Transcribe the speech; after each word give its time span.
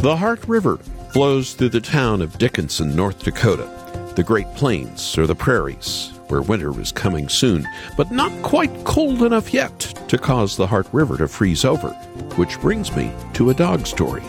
The 0.00 0.16
Heart 0.16 0.46
River 0.46 0.76
flows 1.10 1.54
through 1.54 1.70
the 1.70 1.80
town 1.80 2.22
of 2.22 2.38
Dickinson, 2.38 2.94
North 2.94 3.24
Dakota, 3.24 3.68
the 4.14 4.22
Great 4.22 4.46
Plains 4.54 5.18
or 5.18 5.26
the 5.26 5.34
prairies, 5.34 6.12
where 6.28 6.40
winter 6.40 6.80
is 6.80 6.92
coming 6.92 7.28
soon, 7.28 7.66
but 7.96 8.12
not 8.12 8.30
quite 8.44 8.84
cold 8.84 9.24
enough 9.24 9.52
yet 9.52 9.80
to 10.06 10.16
cause 10.16 10.56
the 10.56 10.68
Heart 10.68 10.86
River 10.92 11.16
to 11.16 11.26
freeze 11.26 11.64
over, 11.64 11.88
which 12.36 12.60
brings 12.60 12.94
me 12.94 13.10
to 13.32 13.50
a 13.50 13.54
dog 13.54 13.88
story. 13.88 14.22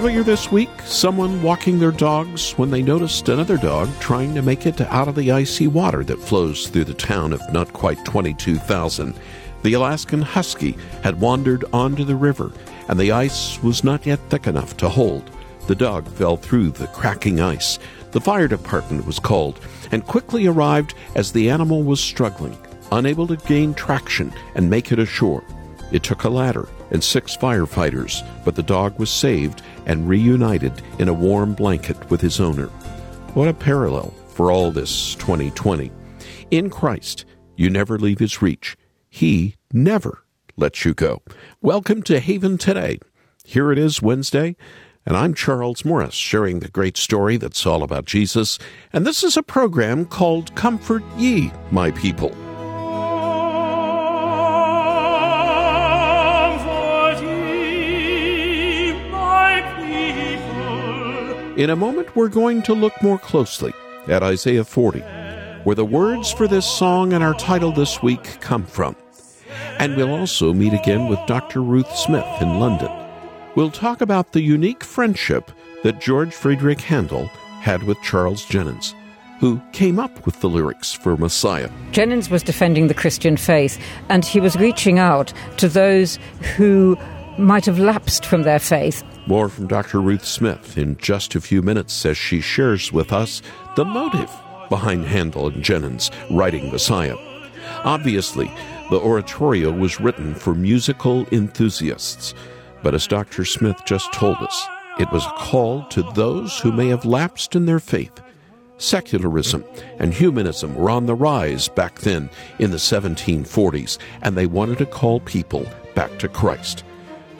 Earlier 0.00 0.22
this 0.22 0.50
week, 0.50 0.70
someone 0.86 1.42
walking 1.42 1.78
their 1.78 1.90
dogs 1.90 2.52
when 2.52 2.70
they 2.70 2.80
noticed 2.80 3.28
another 3.28 3.58
dog 3.58 3.90
trying 4.00 4.34
to 4.34 4.40
make 4.40 4.64
it 4.64 4.80
out 4.80 5.08
of 5.08 5.14
the 5.14 5.30
icy 5.30 5.66
water 5.66 6.02
that 6.04 6.18
flows 6.18 6.68
through 6.68 6.84
the 6.84 6.94
town 6.94 7.34
of 7.34 7.52
not 7.52 7.74
quite 7.74 8.02
22,000. 8.06 9.14
The 9.62 9.74
Alaskan 9.74 10.22
Husky 10.22 10.78
had 11.02 11.20
wandered 11.20 11.66
onto 11.74 12.04
the 12.04 12.16
river, 12.16 12.50
and 12.88 12.98
the 12.98 13.12
ice 13.12 13.62
was 13.62 13.84
not 13.84 14.06
yet 14.06 14.18
thick 14.30 14.46
enough 14.46 14.74
to 14.78 14.88
hold. 14.88 15.30
The 15.66 15.74
dog 15.74 16.08
fell 16.08 16.38
through 16.38 16.70
the 16.70 16.86
cracking 16.86 17.38
ice. 17.38 17.78
The 18.12 18.22
fire 18.22 18.48
department 18.48 19.04
was 19.04 19.18
called 19.18 19.60
and 19.92 20.06
quickly 20.06 20.46
arrived 20.46 20.94
as 21.14 21.30
the 21.30 21.50
animal 21.50 21.82
was 21.82 22.00
struggling, 22.00 22.56
unable 22.90 23.26
to 23.26 23.36
gain 23.36 23.74
traction 23.74 24.32
and 24.54 24.70
make 24.70 24.92
it 24.92 24.98
ashore. 24.98 25.44
It 25.92 26.02
took 26.02 26.24
a 26.24 26.30
ladder 26.30 26.70
and 26.90 27.02
six 27.02 27.36
firefighters, 27.36 28.26
but 28.44 28.54
the 28.54 28.62
dog 28.62 28.98
was 28.98 29.10
saved 29.10 29.62
and 29.86 30.08
reunited 30.08 30.72
in 30.98 31.08
a 31.08 31.14
warm 31.14 31.54
blanket 31.54 32.10
with 32.10 32.20
his 32.20 32.40
owner. 32.40 32.66
What 33.34 33.48
a 33.48 33.54
parallel 33.54 34.14
for 34.28 34.50
all 34.50 34.70
this 34.70 35.14
2020. 35.16 35.90
In 36.50 36.70
Christ, 36.70 37.24
you 37.56 37.70
never 37.70 37.98
leave 37.98 38.18
his 38.18 38.42
reach. 38.42 38.76
He 39.08 39.56
never 39.72 40.24
lets 40.56 40.84
you 40.84 40.94
go. 40.94 41.22
Welcome 41.60 42.02
to 42.04 42.20
Haven 42.20 42.58
Today. 42.58 42.98
Here 43.44 43.72
it 43.72 43.78
is 43.78 44.02
Wednesday, 44.02 44.56
and 45.06 45.16
I'm 45.16 45.34
Charles 45.34 45.84
Morris, 45.84 46.14
sharing 46.14 46.60
the 46.60 46.68
great 46.68 46.96
story 46.96 47.36
that's 47.36 47.66
all 47.66 47.82
about 47.82 48.04
Jesus. 48.04 48.58
And 48.92 49.06
this 49.06 49.24
is 49.24 49.36
a 49.36 49.42
program 49.42 50.04
called 50.04 50.54
Comfort 50.54 51.02
Ye, 51.16 51.50
My 51.70 51.90
People. 51.90 52.34
In 61.56 61.68
a 61.68 61.76
moment, 61.76 62.14
we're 62.14 62.28
going 62.28 62.62
to 62.62 62.74
look 62.74 62.92
more 63.02 63.18
closely 63.18 63.72
at 64.06 64.22
Isaiah 64.22 64.64
40, 64.64 65.00
where 65.64 65.74
the 65.74 65.84
words 65.84 66.30
for 66.30 66.46
this 66.46 66.64
song 66.64 67.12
and 67.12 67.24
our 67.24 67.34
title 67.34 67.72
this 67.72 68.00
week 68.02 68.40
come 68.40 68.64
from. 68.64 68.94
And 69.78 69.96
we'll 69.96 70.14
also 70.14 70.52
meet 70.52 70.72
again 70.72 71.08
with 71.08 71.18
Dr. 71.26 71.60
Ruth 71.60 71.90
Smith 71.96 72.26
in 72.40 72.60
London. 72.60 72.90
We'll 73.56 73.72
talk 73.72 74.00
about 74.00 74.30
the 74.30 74.40
unique 74.40 74.84
friendship 74.84 75.50
that 75.82 76.00
George 76.00 76.32
Friedrich 76.32 76.80
Handel 76.80 77.26
had 77.60 77.82
with 77.82 78.00
Charles 78.02 78.46
Jennens 78.46 78.94
who 79.40 79.58
came 79.72 79.98
up 79.98 80.26
with 80.26 80.38
the 80.40 80.48
lyrics 80.48 80.92
for 80.92 81.16
Messiah. 81.16 81.70
Jennens 81.92 82.30
was 82.30 82.42
defending 82.42 82.88
the 82.88 82.94
Christian 82.94 83.38
faith, 83.38 83.82
and 84.10 84.22
he 84.22 84.38
was 84.38 84.54
reaching 84.56 84.98
out 84.98 85.32
to 85.56 85.66
those 85.66 86.18
who 86.56 86.96
might 87.38 87.64
have 87.64 87.78
lapsed 87.78 88.26
from 88.26 88.42
their 88.42 88.58
faith 88.58 89.02
more 89.30 89.48
from 89.48 89.68
Dr. 89.68 90.00
Ruth 90.00 90.24
Smith 90.24 90.76
in 90.76 90.96
just 90.96 91.36
a 91.36 91.40
few 91.40 91.62
minutes 91.62 92.04
as 92.04 92.18
she 92.18 92.40
shares 92.40 92.92
with 92.92 93.12
us 93.12 93.42
the 93.76 93.84
motive 93.84 94.28
behind 94.68 95.04
Handel 95.04 95.46
and 95.46 95.62
Jennens 95.62 96.10
writing 96.36 96.68
Messiah. 96.72 97.14
Obviously, 97.84 98.50
the 98.90 98.98
oratorio 98.98 99.70
was 99.70 100.00
written 100.00 100.34
for 100.34 100.52
musical 100.52 101.28
enthusiasts, 101.30 102.34
but 102.82 102.92
as 102.92 103.06
Dr. 103.06 103.44
Smith 103.44 103.80
just 103.86 104.12
told 104.12 104.36
us, 104.38 104.66
it 104.98 105.08
was 105.12 105.24
a 105.24 105.34
call 105.38 105.84
to 105.90 106.02
those 106.14 106.58
who 106.58 106.72
may 106.72 106.88
have 106.88 107.04
lapsed 107.04 107.54
in 107.54 107.66
their 107.66 107.78
faith. 107.78 108.20
Secularism 108.78 109.64
and 110.00 110.12
humanism 110.12 110.74
were 110.74 110.90
on 110.90 111.06
the 111.06 111.14
rise 111.14 111.68
back 111.68 112.00
then 112.00 112.28
in 112.58 112.72
the 112.72 112.78
1740s, 112.78 113.96
and 114.22 114.36
they 114.36 114.46
wanted 114.46 114.78
to 114.78 114.86
call 114.86 115.20
people 115.20 115.64
back 115.94 116.18
to 116.18 116.26
Christ. 116.26 116.82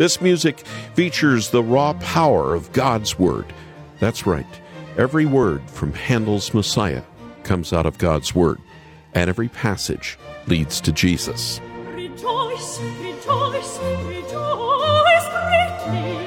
This 0.01 0.23
music 0.23 0.61
features 0.95 1.51
the 1.51 1.63
raw 1.63 1.93
power 1.93 2.55
of 2.55 2.73
God's 2.73 3.19
Word. 3.19 3.45
That's 3.99 4.27
right. 4.27 4.47
Every 4.97 5.27
word 5.27 5.61
from 5.69 5.93
Handel's 5.93 6.55
Messiah 6.55 7.03
comes 7.43 7.75
out 7.75 7.85
of 7.85 7.99
God's 7.99 8.35
Word, 8.35 8.63
and 9.13 9.29
every 9.29 9.51
passage 9.51 10.19
leads 10.47 10.81
to 10.81 10.93
Jesus. 10.93 11.61
Rejoice, 11.93 12.81
rejoice, 12.81 13.79
rejoice 14.07 15.27
greatly. 15.29 16.20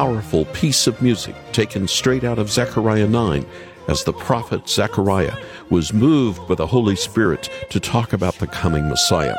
Powerful 0.00 0.46
piece 0.46 0.86
of 0.86 1.02
music 1.02 1.34
taken 1.52 1.86
straight 1.86 2.24
out 2.24 2.38
of 2.38 2.50
Zechariah 2.50 3.06
9 3.06 3.44
as 3.86 4.02
the 4.02 4.14
prophet 4.14 4.66
Zechariah 4.66 5.36
was 5.68 5.92
moved 5.92 6.48
by 6.48 6.54
the 6.54 6.66
Holy 6.66 6.96
Spirit 6.96 7.50
to 7.68 7.78
talk 7.78 8.14
about 8.14 8.32
the 8.36 8.46
coming 8.46 8.88
Messiah. 8.88 9.36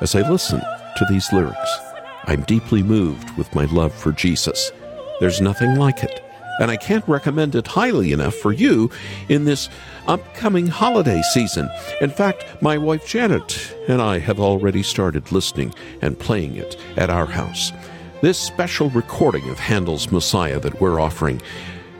As 0.00 0.16
I 0.16 0.28
listen 0.28 0.58
to 0.58 1.06
these 1.08 1.32
lyrics, 1.32 1.78
I'm 2.24 2.42
deeply 2.42 2.82
moved 2.82 3.38
with 3.38 3.54
my 3.54 3.66
love 3.66 3.94
for 3.94 4.10
Jesus. 4.10 4.72
There's 5.20 5.40
nothing 5.40 5.76
like 5.76 6.02
it, 6.02 6.24
and 6.58 6.72
I 6.72 6.76
can't 6.76 7.06
recommend 7.06 7.54
it 7.54 7.68
highly 7.68 8.10
enough 8.10 8.34
for 8.34 8.50
you 8.50 8.90
in 9.28 9.44
this 9.44 9.68
upcoming 10.08 10.66
holiday 10.66 11.22
season. 11.22 11.70
In 12.00 12.10
fact, 12.10 12.60
my 12.60 12.78
wife 12.78 13.06
Janet 13.06 13.76
and 13.86 14.02
I 14.02 14.18
have 14.18 14.40
already 14.40 14.82
started 14.82 15.30
listening 15.30 15.72
and 16.02 16.18
playing 16.18 16.56
it 16.56 16.76
at 16.96 17.10
our 17.10 17.26
house. 17.26 17.70
This 18.20 18.38
special 18.38 18.88
recording 18.90 19.50
of 19.50 19.58
Handel's 19.58 20.10
Messiah 20.10 20.58
that 20.60 20.80
we're 20.80 21.00
offering 21.00 21.42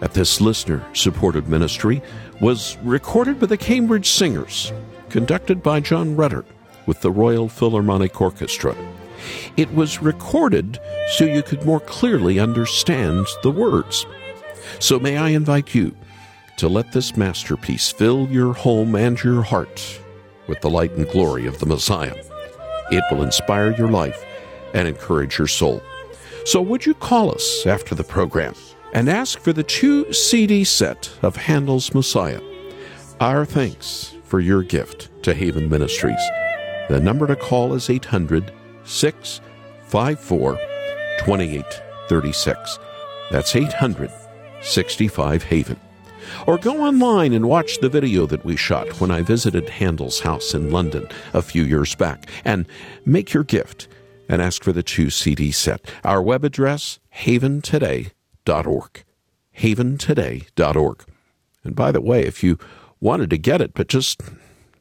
at 0.01 0.15
this 0.15 0.41
listener 0.41 0.83
supported 0.95 1.49
ministry 1.49 2.03
was 2.41 2.79
recorded 2.83 3.39
by 3.39 3.47
the 3.47 3.59
Cambridge 3.59 4.09
Singers, 4.09 4.73
conducted 5.11 5.63
by 5.63 5.81
John 5.81 6.17
Rutter 6.17 6.45
with 6.87 7.01
the 7.03 7.11
Royal 7.11 7.49
Philharmonic 7.49 8.21
Orchestra. 8.21 8.75
It 9.57 9.75
was 9.75 10.01
recorded 10.01 10.79
so 11.13 11.25
you 11.25 11.43
could 11.43 11.65
more 11.67 11.81
clearly 11.81 12.39
understand 12.39 13.27
the 13.43 13.51
words. 13.51 14.07
So 14.79 14.99
may 14.99 15.19
I 15.19 15.31
invite 15.31 15.75
you 15.75 15.95
to 16.57 16.69
let 16.69 16.93
this 16.93 17.17
masterpiece 17.17 17.91
fill 17.91 18.29
your 18.29 18.55
home 18.55 18.95
and 18.95 19.23
your 19.23 19.43
heart 19.43 20.01
with 20.47 20.61
the 20.63 20.71
light 20.71 20.93
and 20.93 21.09
glory 21.09 21.47
of 21.47 21.59
the 21.59 21.67
Messiah. 21.67 22.17
It 22.91 23.05
will 23.11 23.23
inspire 23.23 23.75
your 23.77 23.89
life 23.89 24.25
and 24.73 24.89
encourage 24.89 25.39
your 25.39 25.49
soul. 25.49 25.83
So, 26.45 26.61
would 26.61 26.85
you 26.85 26.93
call 26.93 27.35
us 27.35 27.65
after 27.65 27.95
the 27.95 28.05
program 28.05 28.55
and 28.93 29.09
ask 29.09 29.39
for 29.41 29.55
the 29.55 29.63
two 29.63 30.13
CD 30.13 30.63
set 30.63 31.11
of 31.23 31.37
Handel's 31.37 31.95
Messiah? 31.95 32.41
Our 33.19 33.47
thanks 33.47 34.15
for 34.25 34.41
your 34.41 34.63
gift 34.63 35.09
to 35.23 35.33
Haven 35.33 35.71
Ministries. 35.71 36.21
The 36.91 37.01
number 37.01 37.27
to 37.27 37.35
call 37.35 37.73
is 37.73 37.89
800 37.89 38.53
654 38.85 40.57
2836. 41.21 42.79
That's 43.31 43.57
800 43.57 44.11
65 44.61 45.43
Haven. 45.45 45.81
Or 46.47 46.59
go 46.59 46.83
online 46.83 47.33
and 47.33 47.49
watch 47.49 47.79
the 47.79 47.89
video 47.89 48.27
that 48.27 48.45
we 48.45 48.57
shot 48.57 49.01
when 49.01 49.11
I 49.11 49.23
visited 49.23 49.71
Handel's 49.71 50.21
house 50.21 50.53
in 50.53 50.71
London 50.71 51.09
a 51.33 51.41
few 51.41 51.65
years 51.65 51.95
back 51.95 52.29
and 52.45 52.67
make 53.07 53.33
your 53.33 53.45
gift 53.45 53.89
and 54.29 54.43
ask 54.43 54.63
for 54.63 54.73
the 54.73 54.83
two 54.83 55.11
CD 55.11 55.51
set. 55.51 55.81
Our 56.03 56.23
web 56.23 56.45
address, 56.45 56.99
haventoday.org. 57.17 59.05
Haventoday.org. 59.59 61.05
And 61.63 61.75
by 61.75 61.93
the 61.93 62.01
way, 62.01 62.23
if 62.25 62.43
you 62.43 62.59
wanted 63.01 63.31
to 63.31 63.39
get 63.39 63.61
it 63.61 63.75
but 63.75 63.89
just 63.89 64.21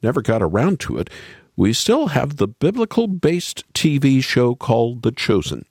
never 0.01 0.21
got 0.21 0.41
around 0.41 0.79
to 0.81 0.97
it, 0.97 1.09
we 1.55 1.71
still 1.73 2.07
have 2.07 2.37
the 2.37 2.47
biblical 2.47 3.07
based 3.07 3.63
TV 3.73 4.23
show 4.23 4.55
called 4.55 5.03
The 5.03 5.11
Chosen. 5.11 5.65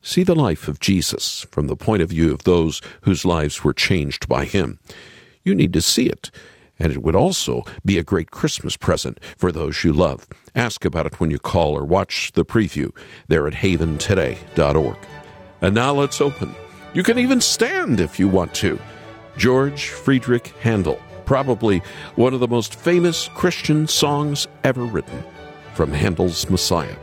See 0.00 0.22
the 0.22 0.34
life 0.34 0.68
of 0.68 0.80
Jesus 0.80 1.44
from 1.50 1.66
the 1.66 1.76
point 1.76 2.02
of 2.02 2.10
view 2.10 2.32
of 2.32 2.44
those 2.44 2.80
whose 3.02 3.24
lives 3.24 3.64
were 3.64 3.74
changed 3.74 4.28
by 4.28 4.44
him. 4.44 4.78
You 5.44 5.54
need 5.54 5.72
to 5.72 5.82
see 5.82 6.06
it 6.06 6.30
And 6.78 6.92
it 6.92 7.02
would 7.02 7.16
also 7.16 7.64
be 7.84 7.98
a 7.98 8.04
great 8.04 8.30
Christmas 8.30 8.76
present 8.76 9.18
for 9.36 9.50
those 9.50 9.82
you 9.84 9.92
love. 9.92 10.26
Ask 10.54 10.84
about 10.84 11.06
it 11.06 11.20
when 11.20 11.30
you 11.30 11.38
call 11.38 11.76
or 11.76 11.84
watch 11.84 12.32
the 12.32 12.44
preview 12.44 12.94
there 13.26 13.46
at 13.46 13.54
haventoday.org. 13.54 14.96
And 15.60 15.74
now 15.74 15.92
let's 15.92 16.20
open. 16.20 16.54
You 16.94 17.02
can 17.02 17.18
even 17.18 17.40
stand 17.40 18.00
if 18.00 18.18
you 18.18 18.28
want 18.28 18.54
to. 18.54 18.78
George 19.36 19.88
Friedrich 19.88 20.48
Handel, 20.60 21.00
probably 21.24 21.78
one 22.16 22.34
of 22.34 22.40
the 22.40 22.48
most 22.48 22.74
famous 22.74 23.28
Christian 23.34 23.86
songs 23.86 24.48
ever 24.64 24.84
written, 24.84 25.22
from 25.74 25.92
Handel's 25.92 26.48
Messiah. 26.48 26.96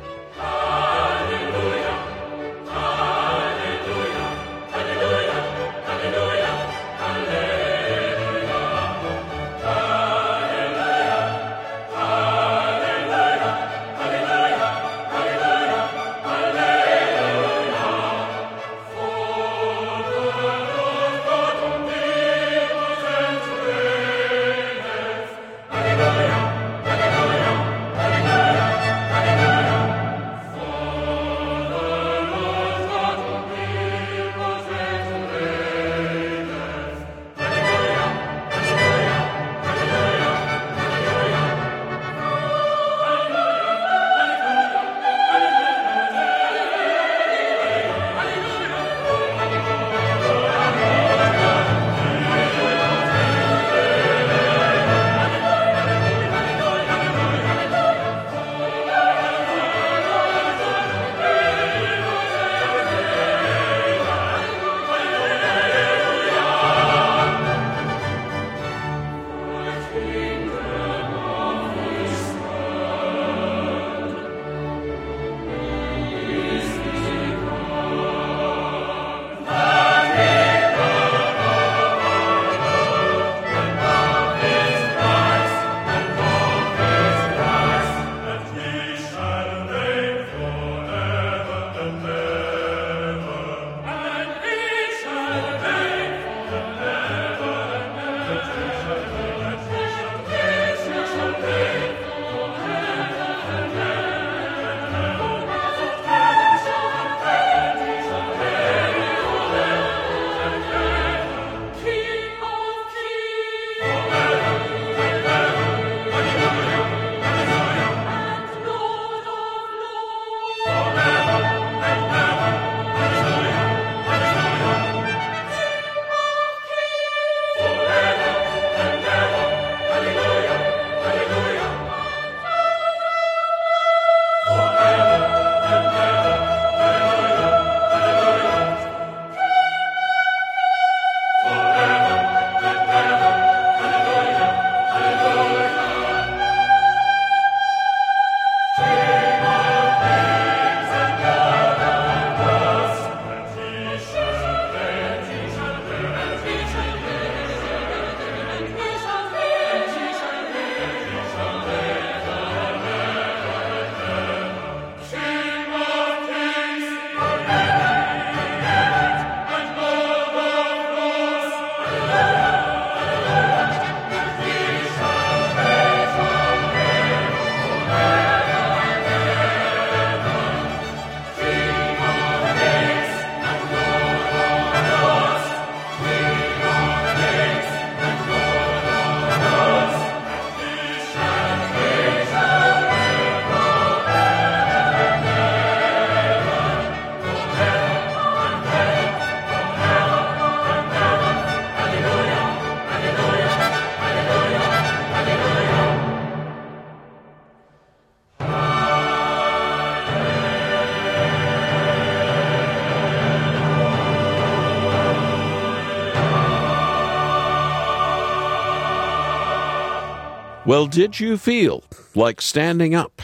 Well, 220.66 220.88
did 220.88 221.20
you 221.20 221.38
feel 221.38 221.84
like 222.16 222.42
standing 222.42 222.96
up? 222.96 223.22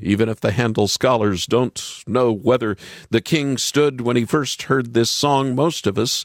Even 0.00 0.30
if 0.30 0.40
the 0.40 0.52
Handel 0.52 0.88
scholars 0.88 1.44
don't 1.44 2.02
know 2.06 2.32
whether 2.32 2.74
the 3.10 3.20
king 3.20 3.58
stood 3.58 4.00
when 4.00 4.16
he 4.16 4.24
first 4.24 4.62
heard 4.62 4.94
this 4.94 5.10
song, 5.10 5.54
most 5.54 5.86
of 5.86 5.98
us 5.98 6.24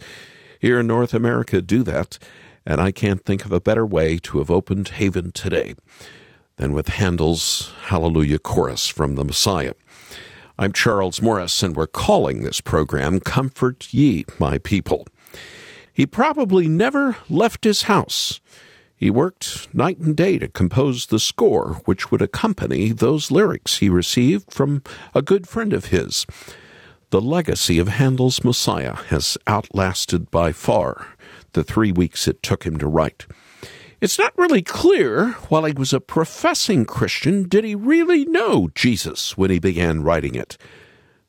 here 0.61 0.79
in 0.79 0.87
North 0.87 1.13
America 1.13 1.61
do 1.61 1.83
that, 1.83 2.19
and 2.65 2.79
I 2.79 2.93
can't 2.93 3.25
think 3.25 3.43
of 3.43 3.51
a 3.51 3.59
better 3.59 3.85
way 3.85 4.17
to 4.19 4.37
have 4.37 4.49
opened 4.49 4.87
Haven 4.87 5.33
today 5.33 5.75
than 6.55 6.71
with 6.71 6.87
Handel's 6.87 7.73
Hallelujah 7.87 8.39
Chorus 8.39 8.87
from 8.87 9.15
the 9.15 9.25
Messiah. 9.25 9.73
I'm 10.57 10.71
Charles 10.71 11.21
Morris, 11.21 11.61
and 11.61 11.75
we're 11.75 11.85
calling 11.85 12.43
this 12.43 12.61
program 12.61 13.19
Comfort 13.19 13.93
Ye, 13.93 14.23
My 14.39 14.57
People. 14.57 15.05
He 15.91 16.05
probably 16.05 16.69
never 16.69 17.17
left 17.29 17.65
his 17.65 17.83
house 17.83 18.39
he 18.97 19.11
worked 19.11 19.73
night 19.75 19.99
and 19.99 20.17
day 20.17 20.39
to 20.39 20.47
compose 20.47 21.05
the 21.05 21.19
score 21.19 21.81
which 21.85 22.09
would 22.09 22.21
accompany 22.21 22.91
those 22.91 23.29
lyrics 23.29 23.77
he 23.77 23.89
received 23.89 24.51
from 24.51 24.81
a 25.13 25.21
good 25.21 25.47
friend 25.47 25.71
of 25.71 25.85
his. 25.85 26.25
The 27.11 27.21
legacy 27.21 27.77
of 27.77 27.87
Handel's 27.87 28.43
Messiah 28.43 28.95
has 28.95 29.37
outlasted 29.45 30.31
by 30.31 30.51
far 30.51 31.07
the 31.53 31.63
three 31.63 31.91
weeks 31.91 32.27
it 32.27 32.41
took 32.41 32.65
him 32.65 32.77
to 32.77 32.87
write. 32.87 33.27
It's 34.01 34.19
not 34.19 34.37
really 34.37 34.61
clear, 34.61 35.31
while 35.49 35.65
he 35.65 35.73
was 35.73 35.93
a 35.93 35.99
professing 35.99 36.85
Christian, 36.85 37.47
did 37.47 37.63
he 37.63 37.75
really 37.75 38.25
know 38.25 38.69
Jesus 38.75 39.37
when 39.37 39.49
he 39.51 39.59
began 39.59 40.03
writing 40.03 40.35
it. 40.35 40.57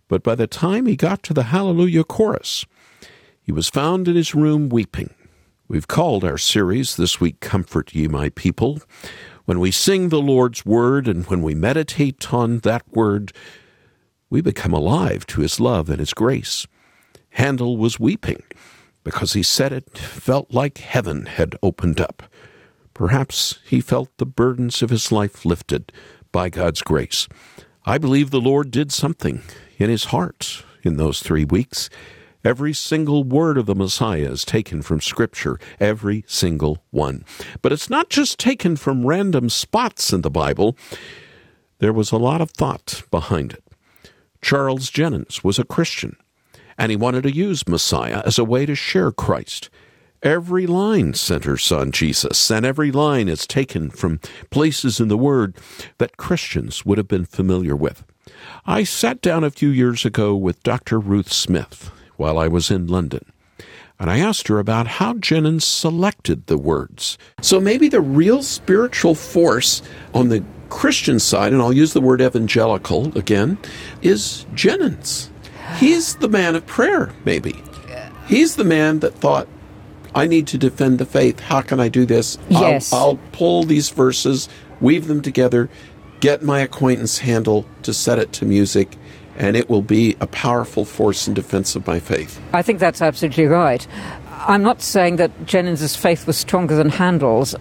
But 0.08 0.22
by 0.22 0.34
the 0.34 0.46
time 0.46 0.86
he 0.86 0.96
got 0.96 1.22
to 1.24 1.34
the 1.34 1.44
Hallelujah 1.44 2.04
chorus, 2.04 2.64
he 3.40 3.52
was 3.52 3.68
found 3.68 4.08
in 4.08 4.16
his 4.16 4.34
room 4.34 4.68
weeping 4.68 5.14
We've 5.70 5.86
called 5.86 6.24
our 6.24 6.38
series 6.38 6.96
this 6.96 7.20
week 7.20 7.40
Comfort 7.40 7.94
Ye 7.94 8.08
My 8.08 8.30
People. 8.30 8.80
When 9.44 9.60
we 9.60 9.70
sing 9.70 10.08
the 10.08 10.18
Lord's 10.18 10.64
Word 10.64 11.06
and 11.06 11.26
when 11.26 11.42
we 11.42 11.54
meditate 11.54 12.32
on 12.32 12.60
that 12.60 12.88
Word, 12.90 13.34
we 14.30 14.40
become 14.40 14.72
alive 14.72 15.26
to 15.26 15.42
His 15.42 15.60
love 15.60 15.90
and 15.90 15.98
His 15.98 16.14
grace. 16.14 16.66
Handel 17.32 17.76
was 17.76 18.00
weeping 18.00 18.42
because 19.04 19.34
he 19.34 19.42
said 19.42 19.72
it 19.72 19.98
felt 19.98 20.54
like 20.54 20.78
heaven 20.78 21.26
had 21.26 21.54
opened 21.62 22.00
up. 22.00 22.22
Perhaps 22.94 23.58
he 23.62 23.82
felt 23.82 24.08
the 24.16 24.24
burdens 24.24 24.80
of 24.80 24.88
his 24.88 25.12
life 25.12 25.44
lifted 25.44 25.92
by 26.32 26.48
God's 26.48 26.80
grace. 26.80 27.28
I 27.84 27.98
believe 27.98 28.30
the 28.30 28.40
Lord 28.40 28.70
did 28.70 28.90
something 28.90 29.42
in 29.76 29.90
his 29.90 30.04
heart 30.04 30.64
in 30.82 30.96
those 30.96 31.20
three 31.22 31.44
weeks. 31.44 31.90
Every 32.48 32.72
single 32.72 33.24
word 33.24 33.58
of 33.58 33.66
the 33.66 33.74
Messiah 33.74 34.30
is 34.30 34.42
taken 34.42 34.80
from 34.80 35.02
Scripture, 35.02 35.60
every 35.78 36.24
single 36.26 36.82
one. 36.90 37.22
But 37.60 37.72
it's 37.72 37.90
not 37.90 38.08
just 38.08 38.38
taken 38.38 38.76
from 38.76 39.04
random 39.04 39.50
spots 39.50 40.14
in 40.14 40.22
the 40.22 40.30
Bible, 40.30 40.74
there 41.80 41.92
was 41.92 42.10
a 42.10 42.16
lot 42.16 42.40
of 42.40 42.52
thought 42.52 43.02
behind 43.10 43.52
it. 43.52 43.62
Charles 44.40 44.90
Jennens 44.90 45.44
was 45.44 45.58
a 45.58 45.64
Christian, 45.64 46.16
and 46.78 46.90
he 46.90 46.96
wanted 46.96 47.24
to 47.24 47.36
use 47.36 47.68
Messiah 47.68 48.22
as 48.24 48.38
a 48.38 48.44
way 48.44 48.64
to 48.64 48.74
share 48.74 49.12
Christ. 49.12 49.68
Every 50.22 50.66
line 50.66 51.12
centers 51.12 51.70
on 51.70 51.92
Jesus, 51.92 52.50
and 52.50 52.64
every 52.64 52.90
line 52.90 53.28
is 53.28 53.46
taken 53.46 53.90
from 53.90 54.20
places 54.48 55.00
in 55.00 55.08
the 55.08 55.18
Word 55.18 55.54
that 55.98 56.16
Christians 56.16 56.86
would 56.86 56.96
have 56.96 57.08
been 57.08 57.26
familiar 57.26 57.76
with. 57.76 58.04
I 58.64 58.84
sat 58.84 59.20
down 59.20 59.44
a 59.44 59.50
few 59.50 59.68
years 59.68 60.06
ago 60.06 60.34
with 60.34 60.62
Dr. 60.62 60.98
Ruth 60.98 61.30
Smith 61.30 61.90
while 62.18 62.38
I 62.38 62.48
was 62.48 62.70
in 62.70 62.86
London, 62.86 63.24
and 63.98 64.10
I 64.10 64.18
asked 64.18 64.48
her 64.48 64.58
about 64.58 64.86
how 64.86 65.14
Jennens 65.14 65.62
selected 65.62 66.46
the 66.46 66.58
words. 66.58 67.16
So 67.40 67.58
maybe 67.58 67.88
the 67.88 68.02
real 68.02 68.42
spiritual 68.42 69.14
force 69.14 69.80
on 70.12 70.28
the 70.28 70.44
Christian 70.68 71.18
side, 71.18 71.54
and 71.54 71.62
I'll 71.62 71.72
use 71.72 71.94
the 71.94 72.02
word 72.02 72.20
evangelical 72.20 73.16
again, 73.16 73.56
is 74.02 74.44
Jennens. 74.54 75.30
He's 75.78 76.16
the 76.16 76.28
man 76.28 76.54
of 76.54 76.66
prayer, 76.66 77.14
maybe. 77.24 77.62
He's 78.26 78.56
the 78.56 78.64
man 78.64 78.98
that 78.98 79.14
thought, 79.14 79.48
I 80.14 80.26
need 80.26 80.46
to 80.48 80.58
defend 80.58 80.98
the 80.98 81.06
faith. 81.06 81.40
How 81.40 81.62
can 81.62 81.80
I 81.80 81.88
do 81.88 82.04
this? 82.04 82.36
Yes. 82.50 82.92
I'll, 82.92 82.98
I'll 82.98 83.18
pull 83.32 83.64
these 83.64 83.88
verses, 83.88 84.48
weave 84.80 85.06
them 85.06 85.22
together, 85.22 85.70
get 86.20 86.42
my 86.42 86.60
acquaintance 86.60 87.18
Handel 87.18 87.66
to 87.82 87.94
set 87.94 88.18
it 88.18 88.32
to 88.34 88.44
music, 88.44 88.96
and 89.38 89.56
it 89.56 89.70
will 89.70 89.82
be 89.82 90.16
a 90.20 90.26
powerful 90.26 90.84
force 90.84 91.26
in 91.26 91.32
defense 91.32 91.74
of 91.74 91.86
my 91.86 92.00
faith. 92.00 92.38
I 92.52 92.60
think 92.60 92.80
that's 92.80 93.00
absolutely 93.00 93.46
right. 93.46 93.86
I'm 94.46 94.62
not 94.62 94.82
saying 94.82 95.16
that 95.16 95.46
Jennens's 95.46 95.96
faith 95.96 96.26
was 96.26 96.36
stronger 96.36 96.74
than 96.76 96.90
Handel's. 96.90 97.54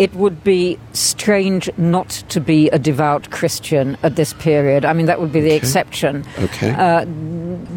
It 0.00 0.14
would 0.14 0.42
be 0.42 0.78
strange 0.94 1.68
not 1.76 2.08
to 2.30 2.40
be 2.40 2.70
a 2.70 2.78
devout 2.78 3.30
Christian 3.30 3.98
at 4.02 4.16
this 4.16 4.32
period. 4.32 4.86
I 4.86 4.94
mean, 4.94 5.04
that 5.04 5.20
would 5.20 5.30
be 5.30 5.40
the 5.42 5.48
Okay. 5.48 5.56
exception. 5.56 6.24
Okay. 6.38 6.70
Uh, 6.70 7.04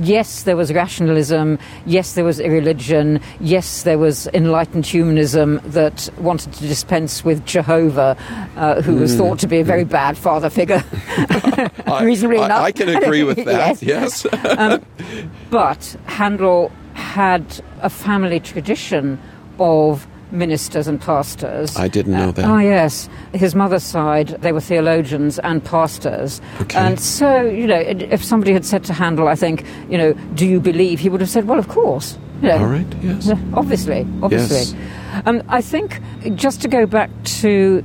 yes, 0.02 0.44
there 0.44 0.56
was 0.56 0.72
rationalism. 0.72 1.60
Yes, 1.86 2.14
there 2.14 2.24
was 2.24 2.40
irreligion. 2.40 3.20
Yes, 3.42 3.84
there 3.84 3.98
was 3.98 4.28
enlightened 4.34 4.86
humanism 4.86 5.60
that 5.66 6.10
wanted 6.18 6.54
to 6.54 6.62
dispense 6.66 7.26
with 7.26 7.46
Jehovah, 7.46 8.16
uh, 8.56 8.82
who 8.82 8.96
was 8.96 9.16
thought 9.18 9.38
to 9.40 9.48
be 9.48 9.60
a 9.60 9.64
very 9.66 9.84
bad 9.84 10.18
father 10.18 10.50
figure. 10.50 10.82
Reasonably 12.02 12.38
I, 12.40 12.46
enough. 12.46 12.62
I 12.62 12.72
can 12.72 12.88
agree 12.88 13.24
with 13.24 13.44
that. 13.52 13.82
yes. 13.84 14.26
But 15.50 15.96
Handel 16.06 16.72
had 16.94 17.44
a 17.82 17.90
family 17.90 18.40
tradition 18.40 19.20
of 19.60 20.08
ministers 20.34 20.88
and 20.88 21.00
pastors. 21.00 21.76
I 21.78 21.88
didn't 21.88 22.14
know 22.14 22.32
that. 22.32 22.46
Ah, 22.46 22.60
yes. 22.60 23.08
His 23.34 23.56
mother's 23.56 23.84
side, 23.84 24.30
they 24.42 24.52
were 24.52 24.60
theologians 24.60 25.40
and 25.40 25.64
pastors. 25.64 26.42
Okay. 26.62 26.78
And 26.78 27.00
so, 27.00 27.44
you 27.44 27.68
know, 27.68 27.80
if 27.80 28.24
somebody 28.24 28.52
had 28.52 28.66
said 28.66 28.84
to 28.86 28.94
Handel, 28.94 29.28
I 29.28 29.36
think, 29.36 29.64
you 29.90 29.98
know, 29.98 30.14
do 30.34 30.46
you 30.46 30.60
believe? 30.60 31.00
He 31.00 31.10
would 31.10 31.22
have 31.22 31.30
said, 31.30 31.46
well, 31.46 31.60
of 31.60 31.68
course. 31.68 32.18
You 32.42 32.50
know, 32.50 32.58
All 32.58 32.66
right, 32.66 32.96
yes. 33.02 33.32
Obviously, 33.54 34.06
obviously. 34.22 34.78
Um, 35.26 35.44
I 35.48 35.62
think, 35.62 36.02
just 36.36 36.62
to 36.64 36.68
go 36.68 36.86
back 36.86 37.10
to 37.42 37.84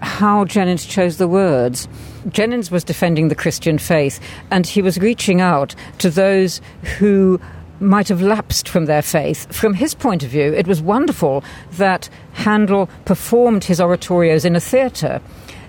how 0.00 0.44
Jennens 0.44 0.88
chose 0.88 1.18
the 1.18 1.28
words. 1.28 1.88
Jennens 2.28 2.70
was 2.70 2.84
defending 2.84 3.28
the 3.28 3.34
Christian 3.34 3.78
faith, 3.78 4.20
and 4.50 4.66
he 4.66 4.80
was 4.80 4.98
reaching 4.98 5.40
out 5.40 5.74
to 5.98 6.08
those 6.10 6.60
who 6.98 7.40
might 7.80 8.08
have 8.08 8.22
lapsed 8.22 8.68
from 8.68 8.86
their 8.86 9.02
faith. 9.02 9.52
From 9.54 9.74
his 9.74 9.94
point 9.94 10.22
of 10.22 10.30
view, 10.30 10.52
it 10.54 10.66
was 10.66 10.80
wonderful 10.80 11.44
that 11.72 12.08
Handel 12.32 12.88
performed 13.04 13.64
his 13.64 13.80
oratorios 13.80 14.44
in 14.44 14.56
a 14.56 14.60
theatre. 14.60 15.20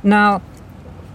Now, 0.04 0.42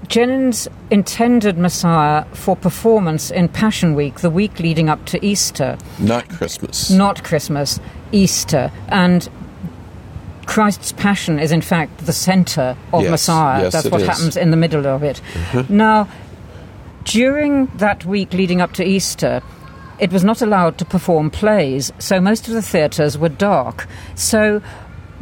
Jennens 0.08 0.68
intended 0.90 1.56
Messiah 1.56 2.24
for 2.34 2.56
performance 2.56 3.30
in 3.30 3.48
Passion 3.48 3.94
Week, 3.94 4.16
the 4.16 4.28
week 4.30 4.58
leading 4.58 4.88
up 4.90 5.04
to 5.06 5.24
Easter 5.24 5.78
Not 5.98 6.28
Christmas. 6.28 6.90
not 6.90 7.24
Christmas, 7.24 7.80
Easter. 8.10 8.70
And 8.88 9.28
Christ's 10.44 10.92
passion 10.92 11.38
is, 11.38 11.52
in 11.52 11.62
fact, 11.62 12.04
the 12.04 12.12
center 12.12 12.76
of 12.92 13.02
Yes, 13.02 13.10
Messiah. 13.12 13.62
yes, 13.62 13.72
That's 13.72 13.86
it 13.86 13.92
what 13.92 14.02
is. 14.02 14.08
Happens 14.08 14.36
in 14.36 14.50
the 14.50 14.56
middle 14.56 14.86
of 14.86 15.02
it. 15.02 15.22
Mm-hmm. 15.52 15.76
Now, 15.76 16.08
during 17.04 17.66
that 17.76 18.04
week 18.04 18.32
leading 18.32 18.60
up 18.60 18.72
to 18.74 18.84
Easter, 18.84 19.40
it 19.98 20.12
was 20.12 20.24
not 20.24 20.42
allowed 20.42 20.78
to 20.78 20.84
perform 20.84 21.30
plays, 21.30 21.92
so 21.98 22.20
most 22.20 22.48
of 22.48 22.54
the 22.54 22.62
theatres 22.62 23.16
were 23.18 23.28
dark. 23.28 23.86
So, 24.14 24.62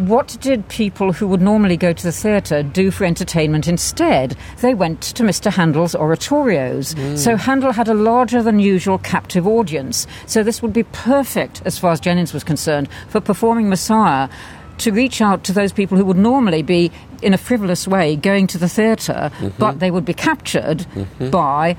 what 0.00 0.36
did 0.40 0.66
people 0.68 1.12
who 1.12 1.28
would 1.28 1.42
normally 1.42 1.76
go 1.76 1.92
to 1.92 2.02
the 2.02 2.12
theatre 2.12 2.62
do 2.62 2.90
for 2.90 3.04
entertainment 3.04 3.68
instead? 3.68 4.34
They 4.62 4.72
went 4.72 5.02
to 5.02 5.22
Mr. 5.22 5.52
Handel's 5.52 5.94
oratorios. 5.94 6.94
Mm. 6.94 7.18
So 7.18 7.36
Handel 7.36 7.72
had 7.72 7.88
a 7.88 7.92
larger 7.92 8.42
than 8.42 8.60
usual 8.60 8.96
captive 8.96 9.46
audience. 9.46 10.06
So 10.26 10.42
this 10.42 10.62
would 10.62 10.72
be 10.72 10.84
perfect, 10.84 11.60
as 11.66 11.78
far 11.78 11.92
as 11.92 12.00
Jennens 12.00 12.32
was 12.32 12.44
concerned, 12.44 12.88
for 13.08 13.20
performing 13.20 13.68
Messiah 13.68 14.30
to 14.78 14.90
reach 14.90 15.20
out 15.20 15.44
to 15.44 15.52
those 15.52 15.72
people 15.72 15.98
who 15.98 16.04
would 16.06 16.16
normally 16.16 16.62
be, 16.62 16.90
in 17.20 17.34
a 17.34 17.38
frivolous 17.38 17.86
way, 17.86 18.16
going 18.16 18.46
to 18.46 18.56
the 18.56 18.68
theatre, 18.68 19.30
but 19.58 19.72
mm-hmm. 19.72 19.78
they 19.78 19.90
would 19.90 20.06
be 20.06 20.14
captured 20.14 20.78
mm-hmm. 20.78 21.28
by 21.28 21.76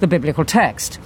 the 0.00 0.06
biblical 0.06 0.44
text. 0.46 0.98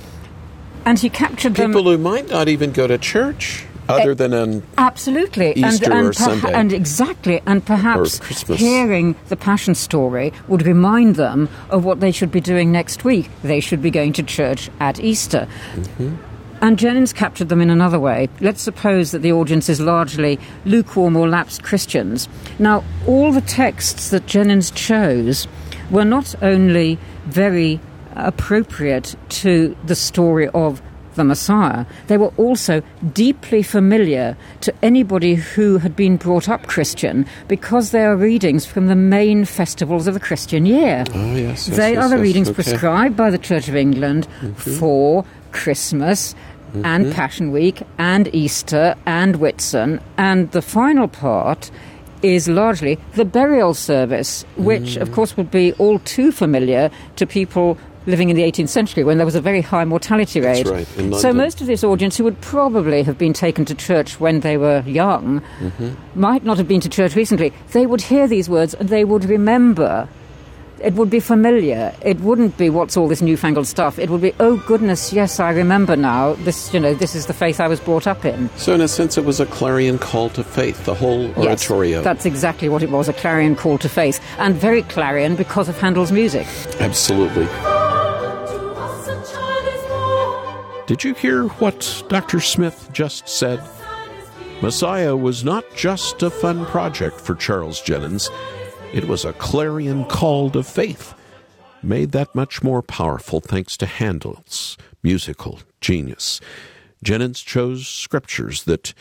And 0.85 0.99
he 0.99 1.09
captured 1.11 1.55
them. 1.55 1.71
People 1.73 1.91
who 1.91 1.99
might 1.99 2.29
not 2.29 2.49
even 2.49 2.73
go 2.73 2.87
to 2.87 2.99
church 2.99 3.65
other 3.89 4.15
than 4.15 4.33
on 4.33 4.63
Absolutely, 4.79 5.53
Easter 5.57 5.87
and, 5.87 5.95
and, 5.95 6.07
or 6.09 6.13
Sunday. 6.13 6.53
and 6.53 6.73
exactly, 6.73 7.41
and 7.47 7.65
perhaps 7.65 8.19
Or 8.19 8.23
Christmas. 8.23 8.61
hearing 8.61 9.17
the 9.29 9.37
Passion 9.37 9.75
story 9.75 10.33
would 10.49 10.65
remind 10.67 11.17
them 11.17 11.49
of 11.71 11.85
what 11.85 12.01
they 12.01 12.13
should 12.13 12.31
be 12.31 12.41
doing 12.41 12.73
next 12.73 13.05
week. 13.05 13.29
They 13.43 13.61
should 13.61 13.83
be 13.83 13.91
going 13.91 14.13
to 14.15 14.23
church 14.23 14.71
at 14.81 15.01
Easter. 15.01 15.49
Mm-hmm. 15.75 16.15
And 16.63 16.79
Jennens 16.79 17.13
captured 17.13 17.49
them 17.49 17.61
in 17.61 17.71
another 17.71 17.99
way. 17.99 18.29
Let's 18.41 18.63
suppose 18.63 19.11
that 19.11 19.19
the 19.19 19.33
audience 19.33 19.69
is 19.69 19.81
largely 19.81 20.39
lukewarm 20.65 21.17
or 21.17 21.29
lapsed 21.29 21.65
Christians. 21.65 22.29
Now, 22.61 22.85
all 23.05 23.33
the 23.33 23.41
texts 23.41 24.11
that 24.11 24.27
Jennens 24.27 24.73
chose 24.73 25.49
were 25.91 26.05
not 26.05 26.37
only 26.41 27.01
very 27.27 27.81
appropriate 28.17 29.17
to 29.29 29.77
the 29.85 29.95
story 29.95 30.49
of 30.49 30.83
the 31.15 31.25
Messiah, 31.25 31.85
they 32.07 32.17
were 32.17 32.33
also 32.37 32.83
deeply 33.13 33.63
familiar 33.63 34.37
to 34.61 34.75
anybody 34.83 35.35
who 35.35 35.79
had 35.79 35.95
been 35.95 36.17
brought 36.17 36.49
up 36.49 36.67
Christian 36.67 37.27
because 37.49 37.91
they 37.91 38.05
are 38.05 38.17
readings 38.17 38.65
from 38.67 38.87
the 38.87 38.97
main 38.97 39.45
festivals 39.45 40.07
of 40.07 40.15
the 40.15 40.21
Christian 40.21 40.67
year. 40.67 41.05
Oh, 41.15 41.35
yes. 41.35 41.69
yes, 41.69 41.77
They 41.77 41.95
yes, 41.95 42.05
are 42.05 42.09
the 42.09 42.17
yes, 42.17 42.23
readings 42.23 42.49
okay. 42.49 42.55
prescribed 42.55 43.17
by 43.17 43.31
the 43.31 43.39
Church 43.39 43.69
of 43.69 43.77
England 43.77 44.27
mm-hmm. 44.41 44.53
for 44.79 45.25
Christmas 45.53 46.35
and 46.75 47.05
mm-hmm. 47.05 47.13
Passion 47.13 47.53
Week 47.53 47.83
and 47.99 48.35
Easter 48.35 48.95
and 49.05 49.37
Whitsun. 49.37 50.03
And 50.17 50.51
the 50.53 50.63
final 50.63 51.09
part 51.09 51.71
is 52.23 52.49
largely 52.49 52.99
the 53.15 53.25
burial 53.25 53.75
service, 53.75 54.45
which, 54.57 54.97
of 54.97 55.11
mm. 55.11 55.15
course, 55.15 55.37
would 55.37 55.51
be 55.51 55.73
all 55.75 55.99
too 56.01 56.31
familiar 56.31 56.89
to 57.17 57.27
people 57.27 57.77
living 58.07 58.31
in 58.31 58.37
the 58.37 58.43
18th 58.43 58.69
century 58.69 59.05
when 59.05 59.17
there 59.19 59.27
was 59.27 59.35
a 59.35 59.41
very 59.41 59.61
high 59.61 59.85
mortality 59.85 60.41
That's 60.41 60.69
rate. 60.69 60.87
right, 60.97 61.15
so 61.21 61.33
most 61.33 61.61
of 61.61 61.67
this 61.67 61.85
audience 61.85 62.17
who 62.17 62.25
would 62.25 62.41
probably 62.41 63.03
have 63.03 63.19
been 63.19 63.33
taken 63.33 63.65
to 63.67 63.75
church 63.75 64.21
when 64.21 64.41
they 64.41 64.57
were 64.57 64.83
young 64.87 65.41
mm-hmm. 65.61 65.93
might 66.15 66.45
not 66.45 66.59
have 66.59 66.69
been 66.69 66.81
to 66.81 66.89
church 66.89 67.15
recently. 67.15 67.53
They 67.73 67.87
would 67.87 68.03
hear 68.03 68.27
these 68.27 68.49
words 68.49 68.75
and 68.75 68.89
they 68.89 69.05
would 69.05 69.25
remember 69.25 70.09
it 70.83 70.95
would 70.95 71.11
be 71.11 71.21
familiar. 71.21 71.95
It 72.03 72.21
wouldn't 72.21 72.57
be 72.59 72.69
what's 72.69 72.97
all 72.97 73.09
this 73.09 73.23
newfangled 73.23 73.67
stuff. 73.67 73.99
It 73.99 74.11
would 74.11 74.21
be, 74.21 74.35
oh 74.41 74.57
goodness, 74.67 75.13
yes, 75.13 75.39
I 75.41 75.51
remember 75.51 75.97
now. 75.97 76.35
This, 76.35 76.75
you 76.75 76.81
know, 76.81 76.95
this 76.95 77.15
is 77.15 77.27
the 77.27 77.33
faith 77.33 77.61
I 77.61 77.69
was 77.69 77.81
brought 77.81 78.07
up 78.07 78.25
in. 78.25 78.51
So, 78.57 78.75
in 78.75 78.81
a 78.81 78.89
sense, 78.89 79.17
it 79.17 79.25
was 79.25 79.41
a 79.41 79.47
clarion 79.47 79.99
call 79.99 80.29
to 80.31 80.45
faith, 80.45 80.85
the 80.85 80.95
whole 80.95 81.29
Yes, 81.29 81.71
oratorio. 81.71 82.03
that's 82.03 82.27
exactly 82.27 82.69
what 82.69 82.83
it 82.83 82.91
was 82.91 83.09
a 83.09 83.13
clarion 83.13 83.57
call 83.57 83.79
to 83.79 83.89
faith. 83.89 84.21
And 84.39 84.55
very 84.55 84.83
clarion 84.83 85.37
because 85.37 85.69
of 85.69 85.79
Handel's 85.79 86.13
music. 86.13 86.47
Absolutely. 86.81 87.47
Did 90.87 91.05
you 91.05 91.15
hear 91.15 91.45
what 91.45 92.05
Dr. 92.09 92.41
Smith 92.41 92.91
just 92.93 93.29
said? 93.29 93.63
Messiah 94.61 95.17
was 95.17 95.45
not 95.45 95.65
just 95.77 96.23
a 96.23 96.31
fun 96.31 96.67
project 96.67 97.21
for 97.21 97.35
Charles 97.35 97.81
Jennens, 97.81 98.29
it 98.93 99.07
was 99.07 99.25
a 99.25 99.33
clarion 99.33 100.05
call 100.05 100.51
to 100.51 100.63
faith, 100.63 101.15
made 101.83 102.13
that 102.13 102.35
much 102.35 102.63
more 102.63 102.83
powerful 102.83 103.41
thanks 103.41 103.77
to 103.79 103.87
Handel's 103.87 104.77
musical 105.03 105.61
genius. 105.81 106.41
Jennens 107.05 107.45
chose 107.45 107.87
scriptures 107.87 108.65
that 108.65 108.93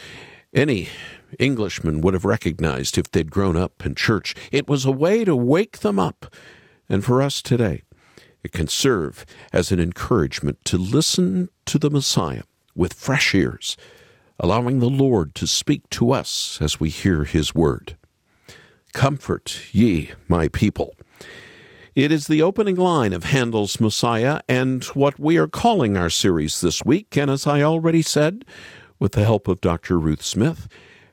any 0.53 0.87
Englishman 1.39 2.01
would 2.01 2.13
have 2.13 2.25
recognized 2.25 2.97
if 2.97 3.09
they'd 3.11 3.31
grown 3.31 3.57
up 3.57 3.85
in 3.85 3.95
church. 3.95 4.35
It 4.51 4.67
was 4.67 4.85
a 4.85 4.91
way 4.91 5.25
to 5.25 5.35
wake 5.35 5.79
them 5.79 5.97
up. 5.99 6.33
And 6.89 7.03
for 7.03 7.21
us 7.21 7.41
today, 7.41 7.83
it 8.43 8.51
can 8.51 8.67
serve 8.67 9.25
as 9.53 9.71
an 9.71 9.79
encouragement 9.79 10.63
to 10.65 10.77
listen 10.77 11.49
to 11.65 11.77
the 11.77 11.89
Messiah 11.89 12.43
with 12.75 12.93
fresh 12.93 13.35
ears, 13.35 13.77
allowing 14.39 14.79
the 14.79 14.89
Lord 14.89 15.35
to 15.35 15.47
speak 15.47 15.89
to 15.91 16.11
us 16.11 16.57
as 16.61 16.79
we 16.79 16.89
hear 16.89 17.23
his 17.23 17.53
word. 17.53 17.97
Comfort 18.93 19.61
ye, 19.71 20.11
my 20.27 20.47
people. 20.47 20.95
It 21.95 22.11
is 22.11 22.27
the 22.27 22.41
opening 22.41 22.77
line 22.77 23.13
of 23.13 23.25
Handel's 23.25 23.79
Messiah 23.79 24.41
and 24.47 24.83
what 24.85 25.19
we 25.19 25.37
are 25.37 25.47
calling 25.47 25.97
our 25.97 26.09
series 26.09 26.61
this 26.61 26.83
week. 26.85 27.17
And 27.17 27.29
as 27.29 27.45
I 27.45 27.61
already 27.61 28.01
said, 28.01 28.45
with 28.97 29.13
the 29.13 29.25
help 29.25 29.47
of 29.47 29.61
Dr. 29.61 29.99
Ruth 29.99 30.21
Smith, 30.21 30.67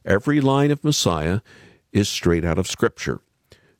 every 0.04 0.40
line 0.40 0.70
of 0.70 0.84
Messiah 0.84 1.40
is 1.92 2.08
straight 2.08 2.44
out 2.44 2.58
of 2.58 2.66
Scripture, 2.66 3.20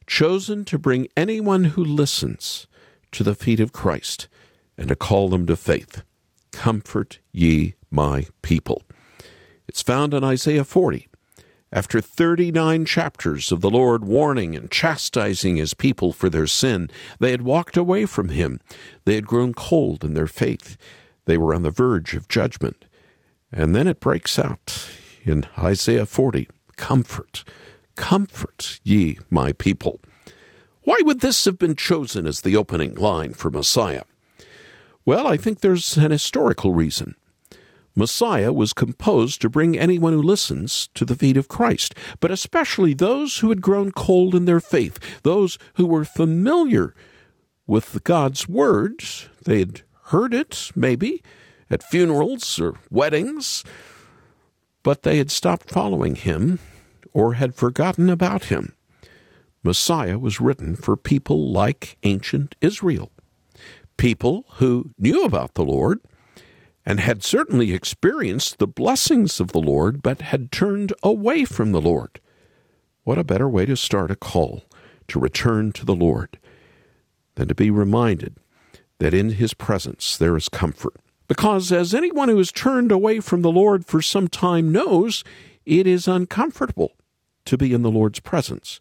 chosen 0.07 0.65
to 0.65 0.79
bring 0.79 1.09
anyone 1.17 1.65
who 1.65 1.85
listens 1.85 2.67
to 3.13 3.23
the 3.23 3.35
feet 3.35 3.61
of 3.61 3.73
Christ 3.73 4.29
and 4.77 4.89
to 4.89 4.97
call 4.97 5.29
them 5.29 5.47
to 5.47 5.57
faith. 5.57 6.03
Comfort 6.53 7.19
ye 7.33 7.75
my 7.91 8.27
people. 8.43 8.83
It's 9.69 9.83
found 9.83 10.15
in 10.15 10.25
Isaiah 10.25 10.65
40. 10.65 11.09
After 11.71 12.01
39 12.01 12.87
chapters 12.87 13.53
of 13.53 13.61
the 13.61 13.69
Lord 13.69 14.05
warning 14.05 14.57
and 14.57 14.71
chastising 14.71 15.57
his 15.57 15.75
people 15.75 16.15
for 16.15 16.31
their 16.31 16.47
sin, 16.47 16.89
they 17.21 17.31
had 17.31 17.43
walked 17.43 17.77
away 17.77 18.07
from 18.07 18.31
him. 18.31 18.61
They 19.05 19.17
had 19.17 19.27
grown 19.27 19.53
cold 19.53 20.03
in 20.03 20.15
their 20.15 20.27
faith. 20.27 20.79
They 21.27 21.37
were 21.37 21.55
on 21.55 21.63
the 21.63 21.71
verge 21.71 22.15
of 22.15 22.29
judgment. 22.29 22.87
And 23.53 23.75
then 23.75 23.87
it 23.87 24.01
breaks 24.01 24.39
out 24.39 24.89
in 25.25 25.47
Isaiah 25.59 26.07
40 26.07 26.49
Comfort, 26.77 27.45
comfort 27.97 28.81
ye 28.85 29.19
my 29.29 29.53
people. 29.53 30.01
Why 30.89 31.01
would 31.03 31.21
this 31.21 31.45
have 31.45 31.59
been 31.59 31.77
chosen 31.77 32.27
as 32.27 32.41
the 32.41 32.57
opening 32.57 32.95
line 32.95 33.35
for 33.35 33.51
Messiah? 33.51 34.05
Well, 35.05 35.27
I 35.27 35.37
think 35.37 35.61
there's 35.61 35.99
an 35.99 36.11
historical 36.11 36.73
reason. 36.73 37.15
Messiah 37.95 38.55
was 38.55 38.73
composed 38.73 39.43
to 39.43 39.51
bring 39.51 39.79
anyone 39.79 40.15
who 40.15 40.23
listens 40.23 40.89
to 40.95 41.05
the 41.05 41.15
feet 41.15 41.37
of 41.37 41.47
Christ, 41.47 41.95
but 42.21 42.31
especially 42.31 42.95
those 42.95 43.41
who 43.41 43.51
had 43.51 43.61
grown 43.61 43.93
cold 43.93 44.35
in 44.35 44.47
their 44.47 44.61
faith, 44.61 44.99
those 45.25 45.59
who 45.75 45.85
were 45.85 46.07
familiar 46.07 46.95
with 47.67 48.03
God's 48.03 48.49
word. 48.49 49.05
They 49.45 49.59
had 49.59 49.83
heard 50.05 50.33
it, 50.33 50.71
maybe, 50.75 51.23
at 51.69 51.83
funerals 51.83 52.59
or 52.59 52.77
weddings, 52.91 53.63
but 54.83 55.03
they 55.03 55.19
had 55.19 55.31
stopped 55.31 55.71
following 55.71 56.15
him 56.15 56.61
or 57.13 57.35
had 57.35 57.55
forgotten 57.55 58.09
about 58.09 58.45
him. 58.45 58.73
Messiah 59.63 60.19
was 60.19 60.41
written 60.41 60.77
for 60.77 60.97
people 60.97 61.51
like 61.51 61.99
ancient 62.03 62.55
Israel, 62.61 63.11
people 63.97 64.45
who 64.55 64.91
knew 64.99 65.25
about 65.25 65.55
the 65.55 65.65
Lord 65.65 66.01
and 66.87 67.01
had 67.01 67.23
certainly 67.23 67.73
experienced 67.73 68.59
the 68.59 68.67
blessings 68.67 69.41
of 69.41 69.53
the 69.53 69.61
Lord, 69.61 70.03
but 70.03 70.23
had 70.23 70.51
turned 70.51 70.93
away 71.03 71.45
from 71.45 71.73
the 71.73 71.83
Lord. 71.83 72.19
What 73.05 73.19
a 73.19 73.25
better 73.25 73.49
way 73.49 73.67
to 73.67 73.77
start 73.77 74.11
a 74.11 74.17
call 74.17 74.65
to 75.09 75.21
return 75.21 75.73
to 75.73 75.85
the 75.85 75.95
Lord 75.95 76.39
than 77.35 77.49
to 77.49 77.55
be 77.55 77.71
reminded 77.71 78.37
that 79.01 79.13
in 79.13 79.33
His 79.33 79.55
presence 79.55 80.17
there 80.17 80.37
is 80.37 80.49
comfort. 80.49 80.95
Because, 81.27 81.71
as 81.71 81.93
anyone 81.93 82.31
who 82.31 82.39
has 82.39 82.51
turned 82.51 82.91
away 82.91 83.21
from 83.21 83.43
the 83.43 83.53
Lord 83.53 83.85
for 83.85 84.01
some 84.01 84.29
time 84.29 84.73
knows, 84.73 85.25
it 85.67 85.87
is 85.87 86.09
uncomfortable 86.09 86.93
to 87.45 87.59
be 87.59 87.75
in 87.75 87.83
the 87.83 87.91
Lord's 87.91 88.21
presence 88.21 88.81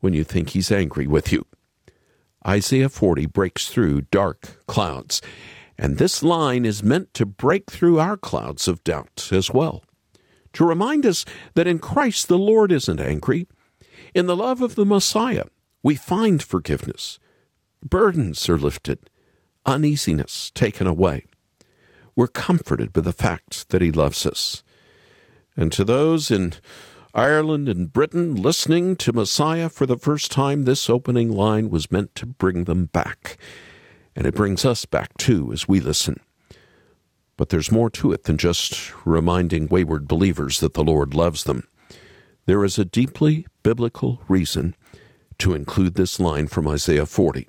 when 0.00 0.12
you 0.12 0.24
think 0.24 0.50
he's 0.50 0.72
angry 0.72 1.06
with 1.06 1.32
you. 1.32 1.46
Isaiah 2.46 2.88
40 2.88 3.26
breaks 3.26 3.68
through 3.68 4.02
dark 4.02 4.64
clouds, 4.66 5.20
and 5.76 5.98
this 5.98 6.22
line 6.22 6.64
is 6.64 6.82
meant 6.82 7.12
to 7.14 7.26
break 7.26 7.70
through 7.70 7.98
our 7.98 8.16
clouds 8.16 8.68
of 8.68 8.84
doubt 8.84 9.30
as 9.32 9.50
well. 9.50 9.82
To 10.54 10.64
remind 10.64 11.04
us 11.04 11.24
that 11.54 11.66
in 11.66 11.78
Christ 11.78 12.28
the 12.28 12.38
Lord 12.38 12.72
isn't 12.72 13.00
angry. 13.00 13.46
In 14.14 14.26
the 14.26 14.36
love 14.36 14.62
of 14.62 14.74
the 14.74 14.86
Messiah, 14.86 15.44
we 15.82 15.96
find 15.96 16.42
forgiveness. 16.42 17.18
Burdens 17.84 18.48
are 18.48 18.58
lifted, 18.58 19.10
uneasiness 19.66 20.50
taken 20.54 20.86
away. 20.86 21.26
We're 22.14 22.28
comforted 22.28 22.92
by 22.92 23.02
the 23.02 23.12
fact 23.12 23.68
that 23.68 23.82
He 23.82 23.92
loves 23.92 24.24
us. 24.24 24.62
And 25.56 25.70
to 25.72 25.84
those 25.84 26.30
in 26.30 26.54
Ireland 27.16 27.66
and 27.66 27.90
Britain 27.90 28.34
listening 28.34 28.94
to 28.96 29.10
Messiah 29.10 29.70
for 29.70 29.86
the 29.86 29.96
first 29.96 30.30
time, 30.30 30.64
this 30.64 30.90
opening 30.90 31.32
line 31.32 31.70
was 31.70 31.90
meant 31.90 32.14
to 32.16 32.26
bring 32.26 32.64
them 32.64 32.86
back. 32.86 33.38
And 34.14 34.26
it 34.26 34.34
brings 34.34 34.66
us 34.66 34.84
back 34.84 35.16
too 35.16 35.50
as 35.50 35.66
we 35.66 35.80
listen. 35.80 36.20
But 37.38 37.48
there's 37.48 37.72
more 37.72 37.88
to 37.88 38.12
it 38.12 38.24
than 38.24 38.36
just 38.36 38.92
reminding 39.06 39.68
wayward 39.68 40.06
believers 40.06 40.60
that 40.60 40.74
the 40.74 40.84
Lord 40.84 41.14
loves 41.14 41.44
them. 41.44 41.66
There 42.44 42.62
is 42.62 42.78
a 42.78 42.84
deeply 42.84 43.46
biblical 43.62 44.20
reason 44.28 44.76
to 45.38 45.54
include 45.54 45.94
this 45.94 46.20
line 46.20 46.48
from 46.48 46.68
Isaiah 46.68 47.06
40. 47.06 47.48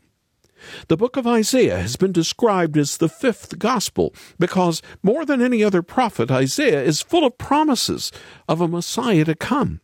The 0.88 0.98
book 0.98 1.18
of 1.18 1.28
Isaiah 1.28 1.80
has 1.80 1.96
been 1.96 2.12
described 2.12 2.78
as 2.78 2.98
the 2.98 3.10
fifth 3.10 3.60
gospel 3.60 4.14
because, 4.40 4.82
more 5.04 5.26
than 5.26 5.42
any 5.42 5.64
other 5.64 5.82
prophet, 5.82 6.32
Isaiah 6.32 6.84
is 6.84 7.02
full 7.02 7.26
of 7.26 7.38
promises 7.38 8.12
of 8.48 8.62
a 8.62 8.68
Messiah 8.68 9.26
to 9.26 9.36
come. 9.36 9.82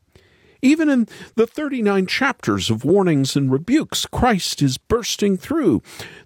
Even 0.62 0.90
in 0.90 1.08
the 1.36 1.46
39 1.46 2.08
chapters 2.08 2.70
of 2.70 2.86
warnings 2.86 3.36
and 3.36 3.52
rebukes, 3.52 4.06
Christ 4.06 4.62
is 4.62 4.78
bursting 4.78 5.36
through. 5.36 5.82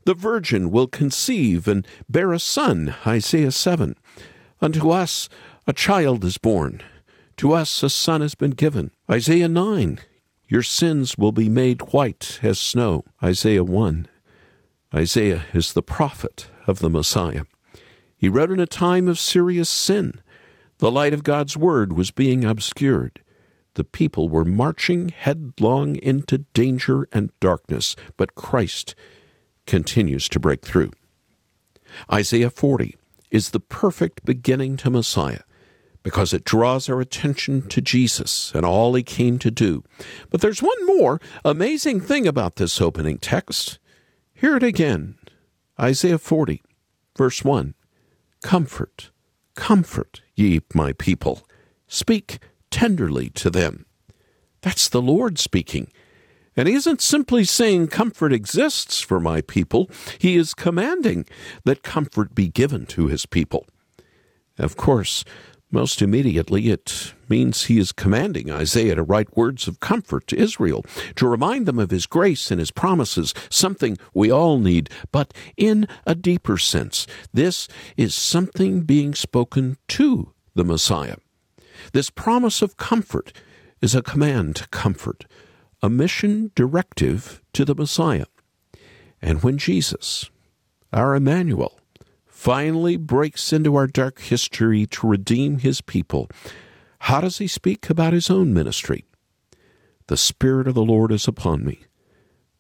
The 0.06 0.14
virgin 0.14 0.70
will 0.70 0.88
conceive 0.88 1.68
and 1.68 1.88
bear 2.08 2.32
a 2.32 2.40
son, 2.40 2.94
Isaiah 3.06 3.52
7. 3.52 3.96
Unto 4.62 4.92
us 4.92 5.28
a 5.66 5.74
child 5.74 6.24
is 6.24 6.38
born, 6.38 6.84
to 7.38 7.54
us 7.54 7.82
a 7.82 7.90
son 7.90 8.22
has 8.22 8.36
been 8.36 8.52
given, 8.52 8.92
Isaiah 9.10 9.48
9. 9.48 10.00
Your 10.48 10.64
sins 10.64 11.18
will 11.18 11.32
be 11.32 11.50
made 11.50 11.94
white 11.94 12.40
as 12.42 12.60
snow, 12.60 13.06
Isaiah 13.22 13.64
1. 13.64 14.08
Isaiah 14.94 15.46
is 15.54 15.74
the 15.74 15.84
prophet 15.84 16.48
of 16.66 16.80
the 16.80 16.90
Messiah. 16.90 17.44
He 18.18 18.30
wrote 18.30 18.52
in 18.52 18.60
a 18.60 18.66
time 18.66 19.08
of 19.08 19.20
serious 19.20 19.70
sin. 19.70 20.22
The 20.80 20.92
light 20.92 21.14
of 21.14 21.24
God's 21.24 21.58
word 21.58 21.94
was 21.94 22.12
being 22.12 22.46
obscured. 22.46 23.22
The 23.74 23.84
people 23.84 24.30
were 24.30 24.46
marching 24.46 25.10
headlong 25.10 25.98
into 25.98 26.40
danger 26.54 27.08
and 27.12 27.32
darkness, 27.40 27.96
but 28.16 28.36
Christ 28.36 28.96
continues 29.66 30.30
to 30.30 30.40
break 30.40 30.64
through. 30.64 30.92
Isaiah 32.12 32.50
40 32.50 32.96
is 33.30 33.50
the 33.50 33.60
perfect 33.60 34.26
beginning 34.26 34.78
to 34.78 34.90
Messiah 34.90 35.42
because 36.02 36.34
it 36.34 36.46
draws 36.46 36.88
our 36.88 37.02
attention 37.02 37.68
to 37.68 37.82
Jesus 37.82 38.54
and 38.56 38.66
all 38.66 38.94
he 38.94 39.04
came 39.04 39.38
to 39.40 39.52
do. 39.52 39.84
But 40.30 40.40
there's 40.40 40.64
one 40.64 40.86
more 40.86 41.20
amazing 41.44 42.00
thing 42.00 42.26
about 42.26 42.56
this 42.56 42.80
opening 42.80 43.18
text. 43.18 43.80
Hear 44.38 44.56
it 44.56 44.62
again. 44.62 45.16
Isaiah 45.82 46.20
40, 46.20 46.62
verse 47.18 47.44
1. 47.44 47.74
Comfort, 48.44 49.10
comfort 49.56 50.22
ye 50.36 50.62
my 50.76 50.94
people. 50.94 51.42
Speak 51.88 52.38
tenderly 52.70 53.32
to 53.32 53.50
them. 53.50 53.88
That's 54.62 54.90
the 54.90 55.02
Lord 55.02 55.40
speaking. 55.40 55.92
And 56.56 56.68
he 56.68 56.76
isn't 56.76 57.02
simply 57.02 57.46
saying 57.46 57.88
comfort 57.88 58.32
exists 58.32 59.02
for 59.02 59.20
my 59.20 59.42
people, 59.42 59.90
he 60.20 60.36
is 60.36 60.54
commanding 60.54 61.26
that 61.66 61.82
comfort 61.82 62.36
be 62.36 62.48
given 62.48 62.86
to 62.88 63.08
his 63.08 63.26
people. 63.26 63.66
Of 64.60 64.78
course, 64.78 65.26
most 65.72 66.02
immediately, 66.02 66.70
it 66.70 67.14
means 67.28 67.66
he 67.66 67.78
is 67.78 67.92
commanding 67.92 68.50
Isaiah 68.50 68.96
to 68.96 69.04
write 69.04 69.36
words 69.36 69.68
of 69.68 69.80
comfort 69.80 70.28
to 70.28 70.38
Israel, 70.38 70.86
to 71.16 71.28
remind 71.28 71.66
them 71.66 71.78
of 71.78 71.92
his 71.92 72.06
grace 72.06 72.52
and 72.52 72.60
his 72.60 72.72
promises, 72.72 73.34
something 73.50 73.98
we 74.14 74.32
all 74.32 74.60
need. 74.60 74.90
But 75.12 75.34
in 75.58 75.88
a 76.06 76.16
deeper 76.16 76.58
sense, 76.58 77.06
this 77.34 77.68
is 77.98 78.16
something 78.16 78.82
being 78.82 79.14
spoken 79.14 79.78
to 79.90 80.34
the 80.56 80.64
Messiah. 80.64 81.18
This 81.92 82.10
promise 82.10 82.62
of 82.62 82.78
comfort 82.78 83.34
is 83.82 83.94
a 83.94 84.02
command 84.02 84.56
to 84.58 84.68
comfort, 84.70 85.26
a 85.82 85.90
mission 85.90 86.52
directive 86.56 87.42
to 87.54 87.66
the 87.66 87.76
Messiah. 87.76 88.26
And 89.22 89.44
when 89.44 89.58
Jesus, 89.58 90.30
our 90.94 91.14
Emmanuel, 91.14 91.80
finally 92.38 92.98
breaks 92.98 93.52
into 93.52 93.76
our 93.76 93.88
dark 93.88 94.20
history 94.20 94.86
to 94.86 95.08
redeem 95.08 95.58
his 95.58 95.82
people, 95.82 96.30
How 97.00 97.20
does 97.20 97.40
he 97.40 97.48
speak 97.48 97.90
about 97.90 98.14
his 98.14 98.30
own 98.30 98.54
ministry? 98.54 99.06
The 100.06 100.18
Spirit 100.18 100.68
of 100.68 100.76
the 100.76 100.86
Lord 100.86 101.12
is 101.12 101.28
upon 101.28 101.66
me. 101.66 101.80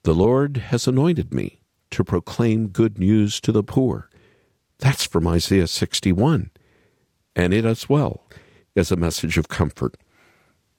The 0.02 0.16
Lord 0.16 0.58
has 0.58 0.88
anointed 0.88 1.32
me 1.32 1.62
to 1.92 2.04
proclaim 2.04 2.70
good 2.70 2.98
news 2.98 3.40
to 3.42 3.52
the 3.52 3.62
poor. 3.62 4.10
That's 4.80 5.06
from 5.06 5.28
Isaiah 5.28 5.68
61. 5.68 6.50
And 7.36 7.54
it 7.54 7.64
as 7.64 7.88
well 7.88 8.28
is 8.74 8.92
a 8.92 8.98
message 8.98 9.38
of 9.38 9.48
comfort. 9.48 9.96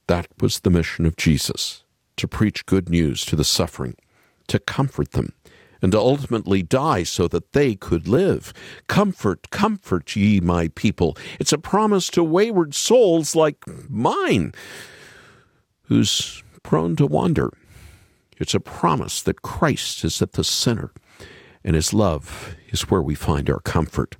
That 0.07 0.27
was 0.41 0.59
the 0.59 0.69
mission 0.69 1.05
of 1.05 1.15
Jesus 1.15 1.85
to 2.17 2.27
preach 2.27 2.65
good 2.65 2.89
news 2.89 3.23
to 3.25 3.37
the 3.37 3.45
suffering, 3.45 3.95
to 4.49 4.59
comfort 4.59 5.13
them, 5.13 5.31
and 5.81 5.91
to 5.91 5.99
ultimately 5.99 6.61
die 6.61 7.03
so 7.03 7.27
that 7.27 7.53
they 7.53 7.75
could 7.75 8.07
live. 8.07 8.53
Comfort, 8.87 9.49
comfort 9.49 10.15
ye, 10.15 10.39
my 10.39 10.69
people. 10.69 11.17
It's 11.39 11.53
a 11.53 11.57
promise 11.57 12.09
to 12.09 12.23
wayward 12.23 12.73
souls 12.73 13.35
like 13.35 13.63
mine, 13.89 14.53
who's 15.83 16.43
prone 16.63 16.95
to 16.97 17.05
wander. 17.05 17.51
It's 18.37 18.53
a 18.53 18.59
promise 18.59 19.21
that 19.23 19.41
Christ 19.41 20.03
is 20.03 20.21
at 20.21 20.33
the 20.33 20.43
center, 20.43 20.91
and 21.63 21.75
his 21.75 21.93
love 21.93 22.55
is 22.69 22.89
where 22.89 23.01
we 23.01 23.15
find 23.15 23.49
our 23.49 23.59
comfort. 23.59 24.15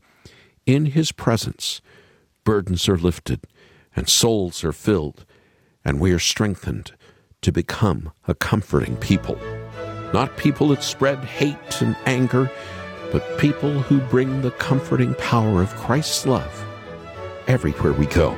In 0.66 0.88
his 0.88 1.12
presence, 1.12 1.82
burdens 2.44 2.90
are 2.90 2.98
lifted, 2.98 3.46
and 3.96 4.10
souls 4.10 4.64
are 4.64 4.72
filled, 4.72 5.26
and 5.86 6.00
we 6.00 6.12
are 6.12 6.20
strengthened 6.20 6.92
to 7.42 7.52
become 7.52 8.12
a 8.28 8.36
comforting 8.36 8.98
people. 8.98 9.38
Not 10.14 10.36
people 10.38 10.70
that 10.70 10.84
spread 10.84 11.20
hate 11.20 11.82
and 11.82 11.96
anger, 12.06 12.52
but 13.12 13.38
people 13.38 13.80
who 13.80 14.00
bring 14.00 14.42
the 14.42 14.52
comforting 14.52 15.14
power 15.16 15.62
of 15.62 15.76
Christ's 15.76 16.26
love 16.26 16.66
everywhere 17.48 17.94
we 17.94 18.06
go. 18.08 18.38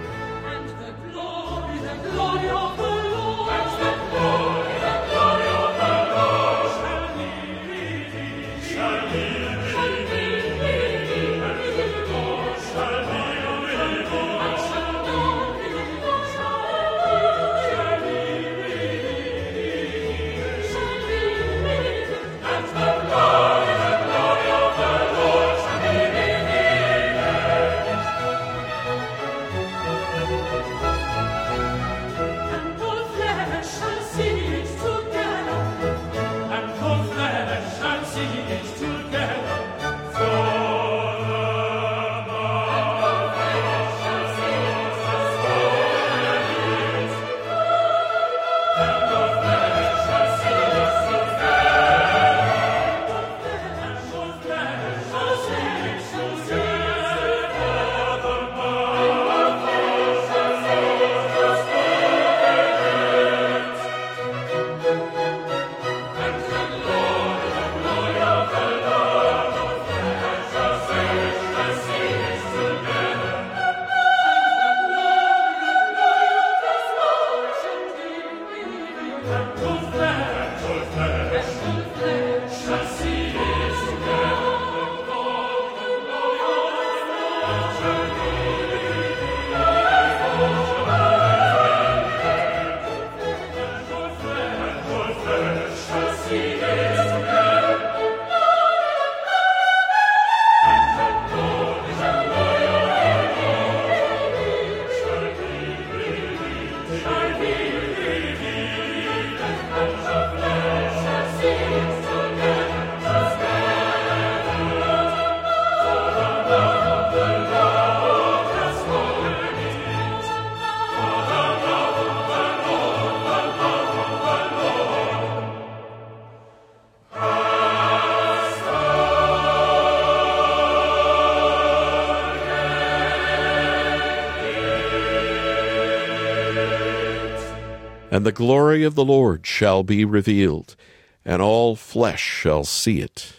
And 138.12 138.26
the 138.26 138.34
glory 138.34 138.84
of 138.84 138.96
the 138.96 139.06
Lord 139.06 139.48
shall 139.48 139.84
be 139.84 140.04
revealed, 140.04 140.76
and 141.24 141.42
all 141.42 141.78
flesh 141.78 142.22
shall 142.22 142.66
see 142.66 143.00
it 143.00 143.34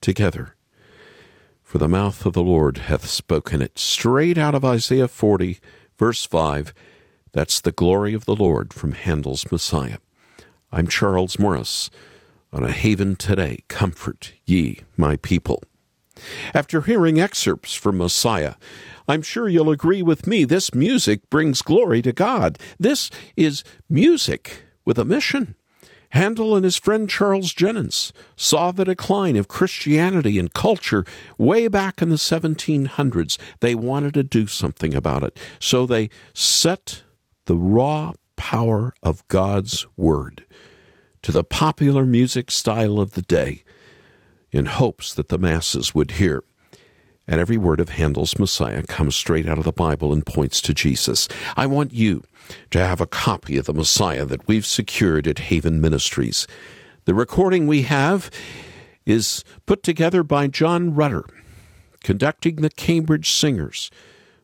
together. 0.00 0.56
For 1.62 1.78
the 1.78 1.88
mouth 1.88 2.26
of 2.26 2.32
the 2.32 2.42
Lord 2.42 2.78
hath 2.78 3.06
spoken 3.06 3.62
it. 3.62 3.78
Straight 3.78 4.36
out 4.36 4.56
of 4.56 4.64
Isaiah 4.64 5.06
40, 5.06 5.60
verse 5.96 6.24
5. 6.26 6.74
That's 7.32 7.60
the 7.60 7.70
glory 7.70 8.12
of 8.12 8.24
the 8.24 8.34
Lord 8.34 8.74
from 8.74 8.92
Handel's 8.92 9.52
Messiah. 9.52 9.98
I'm 10.72 10.88
Charles 10.88 11.38
Morris. 11.38 11.88
On 12.52 12.64
a 12.64 12.72
haven 12.72 13.14
today, 13.14 13.58
comfort 13.68 14.32
ye, 14.44 14.80
my 14.96 15.16
people. 15.16 15.62
After 16.54 16.82
hearing 16.82 17.20
excerpts 17.20 17.74
from 17.74 17.98
Messiah, 17.98 18.54
I'm 19.06 19.22
sure 19.22 19.48
you'll 19.48 19.70
agree 19.70 20.02
with 20.02 20.26
me 20.26 20.44
this 20.44 20.74
music 20.74 21.28
brings 21.30 21.62
glory 21.62 22.02
to 22.02 22.12
God. 22.12 22.58
This 22.78 23.10
is 23.36 23.64
music 23.88 24.64
with 24.84 24.98
a 24.98 25.04
mission. 25.04 25.54
Handel 26.10 26.56
and 26.56 26.64
his 26.64 26.78
friend 26.78 27.08
Charles 27.08 27.52
Jennens 27.52 28.12
saw 28.36 28.70
the 28.70 28.84
decline 28.84 29.36
of 29.36 29.48
Christianity 29.48 30.38
and 30.38 30.52
culture 30.52 31.04
way 31.36 31.68
back 31.68 32.00
in 32.00 32.08
the 32.08 32.16
1700s. 32.16 33.38
They 33.60 33.74
wanted 33.74 34.14
to 34.14 34.22
do 34.22 34.46
something 34.46 34.94
about 34.94 35.22
it. 35.22 35.38
So 35.58 35.84
they 35.84 36.08
set 36.32 37.02
the 37.44 37.56
raw 37.56 38.12
power 38.36 38.94
of 39.02 39.26
God's 39.28 39.86
Word 39.96 40.46
to 41.22 41.32
the 41.32 41.44
popular 41.44 42.06
music 42.06 42.50
style 42.50 43.00
of 43.00 43.12
the 43.12 43.22
day 43.22 43.64
in 44.52 44.66
hopes 44.66 45.14
that 45.14 45.28
the 45.28 45.38
masses 45.38 45.94
would 45.94 46.12
hear. 46.12 46.42
And 47.26 47.40
every 47.40 47.58
word 47.58 47.80
of 47.80 47.90
Handel's 47.90 48.38
Messiah 48.38 48.82
comes 48.82 49.14
straight 49.14 49.46
out 49.46 49.58
of 49.58 49.64
the 49.64 49.72
Bible 49.72 50.12
and 50.12 50.24
points 50.24 50.62
to 50.62 50.72
Jesus. 50.72 51.28
I 51.56 51.66
want 51.66 51.92
you 51.92 52.24
to 52.70 52.78
have 52.78 53.02
a 53.02 53.06
copy 53.06 53.58
of 53.58 53.66
the 53.66 53.74
Messiah 53.74 54.24
that 54.24 54.48
we've 54.48 54.64
secured 54.64 55.26
at 55.26 55.38
Haven 55.38 55.80
Ministries. 55.80 56.46
The 57.04 57.14
recording 57.14 57.66
we 57.66 57.82
have 57.82 58.30
is 59.04 59.44
put 59.66 59.82
together 59.82 60.22
by 60.22 60.46
John 60.46 60.94
Rutter, 60.94 61.24
conducting 62.02 62.56
the 62.56 62.70
Cambridge 62.70 63.30
Singers, 63.30 63.90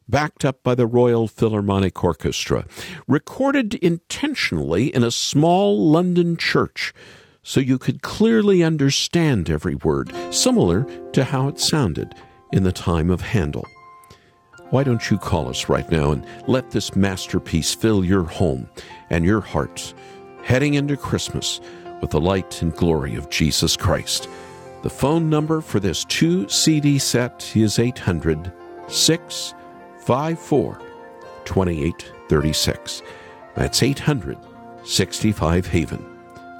backed 0.06 0.44
up 0.44 0.62
by 0.62 0.74
the 0.74 0.86
Royal 0.86 1.26
Philharmonic 1.26 2.04
Orchestra, 2.04 2.66
recorded 3.08 3.74
intentionally 3.76 4.94
in 4.94 5.02
a 5.02 5.10
small 5.10 5.90
London 5.90 6.36
church 6.36 6.92
so 7.44 7.60
you 7.60 7.78
could 7.78 8.02
clearly 8.02 8.64
understand 8.64 9.48
every 9.48 9.76
word, 9.76 10.12
similar 10.30 10.84
to 11.12 11.22
how 11.22 11.46
it 11.46 11.60
sounded 11.60 12.14
in 12.52 12.64
the 12.64 12.72
time 12.72 13.10
of 13.10 13.20
Handel. 13.20 13.66
Why 14.70 14.82
don't 14.82 15.10
you 15.10 15.18
call 15.18 15.48
us 15.48 15.68
right 15.68 15.88
now 15.90 16.10
and 16.10 16.26
let 16.48 16.70
this 16.70 16.96
masterpiece 16.96 17.74
fill 17.74 18.04
your 18.04 18.24
home 18.24 18.68
and 19.10 19.24
your 19.24 19.42
hearts, 19.42 19.94
heading 20.42 20.74
into 20.74 20.96
Christmas 20.96 21.60
with 22.00 22.10
the 22.10 22.20
light 22.20 22.62
and 22.62 22.74
glory 22.74 23.14
of 23.14 23.30
Jesus 23.30 23.76
Christ? 23.76 24.28
The 24.82 24.90
phone 24.90 25.28
number 25.28 25.60
for 25.60 25.80
this 25.80 26.04
two 26.06 26.48
CD 26.48 26.98
set 26.98 27.54
is 27.54 27.78
800 27.78 28.50
654 28.88 30.80
2836. 31.44 33.02
That's 33.54 33.82
800 33.82 34.38
65 34.84 35.66
Haven. 35.66 36.13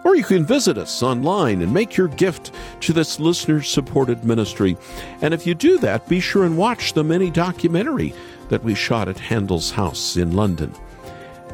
Or 0.05 0.15
you 0.15 0.23
can 0.23 0.45
visit 0.45 0.77
us 0.77 1.03
online 1.03 1.63
and 1.63 1.73
make 1.73 1.97
your 1.97 2.09
gift 2.09 2.53
to 2.81 2.93
this 2.93 3.19
listener 3.19 3.63
supported 3.63 4.25
ministry. 4.25 4.77
And 5.23 5.33
if 5.33 5.47
you 5.47 5.55
do 5.55 5.79
that, 5.79 6.07
be 6.09 6.21
sure 6.21 6.45
and 6.45 6.59
watch 6.59 6.93
the 6.93 7.03
mini 7.03 7.31
documentary 7.31 8.15
that 8.51 8.63
we 8.63 8.75
shot 8.75 9.09
at 9.09 9.19
Handel's 9.19 9.71
house 9.71 10.17
in 10.17 10.37
London. 10.37 10.73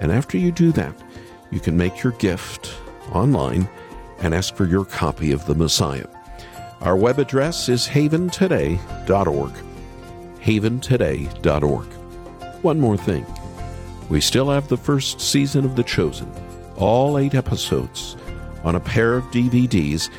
And 0.00 0.10
after 0.10 0.36
you 0.36 0.50
do 0.50 0.72
that, 0.72 0.94
you 1.50 1.60
can 1.60 1.76
make 1.76 2.02
your 2.02 2.12
gift 2.14 2.74
online 3.12 3.68
and 4.18 4.34
ask 4.34 4.54
for 4.54 4.66
your 4.66 4.84
copy 4.84 5.32
of 5.32 5.46
the 5.46 5.54
Messiah. 5.54 6.06
Our 6.80 6.96
web 6.96 7.18
address 7.18 7.68
is 7.68 7.86
haventoday.org. 7.86 9.52
Haventoday.org. 10.40 11.86
One 12.62 12.80
more 12.80 12.96
thing. 12.96 13.26
We 14.08 14.20
still 14.20 14.50
have 14.50 14.68
the 14.68 14.76
first 14.76 15.20
season 15.20 15.64
of 15.64 15.76
The 15.76 15.84
Chosen, 15.84 16.32
all 16.76 17.18
eight 17.18 17.34
episodes, 17.34 18.16
on 18.64 18.74
a 18.74 18.80
pair 18.80 19.14
of 19.16 19.24
DVDs 19.26 20.10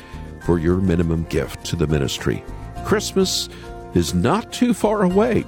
for 0.44 0.58
your 0.58 0.76
minimum 0.76 1.24
gift 1.24 1.64
to 1.66 1.76
the 1.76 1.86
ministry. 1.86 2.42
Christmas 2.84 3.48
is 3.94 4.14
not 4.14 4.52
too 4.52 4.74
far 4.74 5.02
away, 5.02 5.44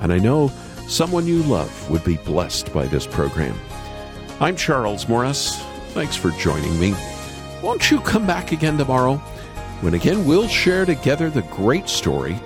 and 0.00 0.12
I 0.12 0.18
know 0.18 0.48
someone 0.88 1.26
you 1.26 1.42
love 1.44 1.90
would 1.90 2.04
be 2.04 2.16
blessed 2.18 2.72
by 2.72 2.86
this 2.86 3.06
program. 3.06 3.58
I'm 4.40 4.56
Charles 4.56 5.08
Morris. 5.08 5.60
Thanks 5.90 6.16
for 6.16 6.30
joining 6.32 6.78
me. 6.80 6.94
Won't 7.62 7.90
you 7.90 8.00
come 8.00 8.26
back 8.26 8.52
again 8.52 8.78
tomorrow 8.78 9.16
when 9.82 9.94
again 9.94 10.24
we'll 10.24 10.48
share 10.48 10.84
together 10.84 11.30
the 11.30 11.42
great 11.42 11.88
story? 11.88 12.40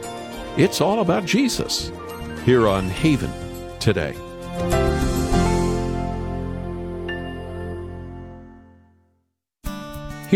It's 0.56 0.80
all 0.80 1.00
about 1.00 1.24
Jesus 1.24 1.92
here 2.44 2.68
on 2.68 2.88
Haven 2.88 3.30
today. 3.78 4.16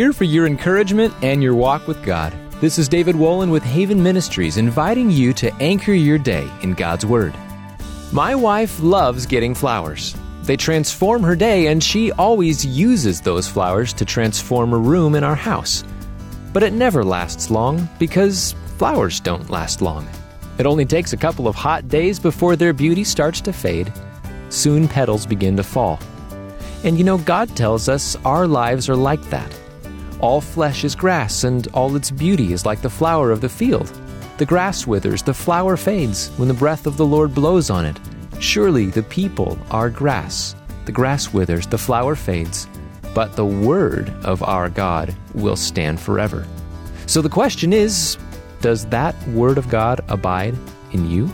Here 0.01 0.15
for 0.15 0.25
your 0.25 0.47
encouragement 0.47 1.13
and 1.21 1.43
your 1.43 1.55
walk 1.55 1.87
with 1.87 2.03
God. 2.03 2.33
This 2.59 2.79
is 2.79 2.89
David 2.89 3.17
Wolin 3.17 3.51
with 3.51 3.63
Haven 3.63 4.03
Ministries 4.03 4.57
inviting 4.57 5.11
you 5.11 5.35
to 5.35 5.53
anchor 5.57 5.93
your 5.93 6.17
day 6.17 6.51
in 6.63 6.73
God's 6.73 7.05
Word. 7.05 7.35
My 8.11 8.35
wife 8.35 8.81
loves 8.81 9.27
getting 9.27 9.55
flowers. 9.55 10.17
They 10.45 10.57
transform 10.57 11.23
her 11.23 11.37
day, 11.37 11.67
and 11.67 11.85
she 11.85 12.13
always 12.13 12.65
uses 12.65 13.21
those 13.21 13.47
flowers 13.47 13.93
to 13.93 14.07
transform 14.07 14.73
a 14.73 14.79
room 14.79 15.15
in 15.15 15.23
our 15.23 15.35
house. 15.35 15.85
But 16.55 16.63
it 16.63 16.73
never 16.73 17.05
lasts 17.05 17.51
long 17.51 17.87
because 17.99 18.55
flowers 18.79 19.21
don't 19.21 19.51
last 19.51 19.83
long. 19.83 20.09
It 20.57 20.65
only 20.65 20.87
takes 20.87 21.13
a 21.13 21.19
couple 21.19 21.47
of 21.47 21.57
hot 21.57 21.89
days 21.89 22.19
before 22.19 22.57
their 22.57 22.73
beauty 22.73 23.05
starts 23.05 23.43
to 23.43 23.53
fade. 23.53 23.93
Soon 24.49 24.89
petals 24.89 25.27
begin 25.27 25.59
to 25.59 25.63
fall. 25.63 26.01
And 26.85 26.97
you 26.97 27.05
know, 27.05 27.19
God 27.19 27.55
tells 27.55 27.87
us 27.91 28.17
our 28.25 28.47
lives 28.47 28.89
are 28.89 28.97
like 28.97 29.21
that. 29.29 29.55
All 30.21 30.41
flesh 30.41 30.85
is 30.85 30.95
grass, 30.95 31.45
and 31.45 31.67
all 31.69 31.97
its 31.97 32.11
beauty 32.11 32.53
is 32.53 32.67
like 32.67 32.83
the 32.83 32.91
flower 32.91 33.31
of 33.31 33.41
the 33.41 33.49
field. 33.49 33.91
The 34.37 34.47
grass 34.47 34.87
withers, 34.87 35.23
the 35.23 35.35
flower 35.35 35.77
fades, 35.77 36.29
when 36.37 36.49
the 36.49 36.55
breath 36.55 36.87
of 36.87 36.97
the 36.97 37.07
Lord 37.07 37.35
blows 37.35 37.71
on 37.71 37.87
it. 37.87 37.99
Surely 38.39 38.87
the 38.87 39.03
people 39.03 39.59
are 39.71 39.91
grass. 39.91 40.55
The 40.85 40.93
grass 40.93 41.33
withers, 41.33 41.67
the 41.67 41.79
flower 41.79 42.15
fades, 42.15 42.69
but 43.15 43.35
the 43.37 43.47
word 43.47 44.11
of 44.25 44.43
our 44.43 44.69
God 44.69 45.15
will 45.35 45.57
stand 45.57 46.01
forever. 46.01 46.47
So 47.07 47.23
the 47.23 47.29
question 47.29 47.73
is 47.73 48.17
does 48.61 48.87
that 48.87 49.17
word 49.29 49.57
of 49.57 49.69
God 49.69 50.05
abide 50.09 50.55
in 50.93 51.11
you? 51.11 51.31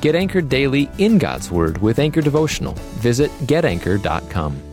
Get 0.00 0.14
anchored 0.14 0.48
daily 0.48 0.90
in 0.98 1.18
God's 1.18 1.50
word 1.50 1.78
with 1.78 1.98
Anchor 1.98 2.20
Devotional. 2.20 2.74
Visit 2.98 3.30
getanchor.com. 3.46 4.65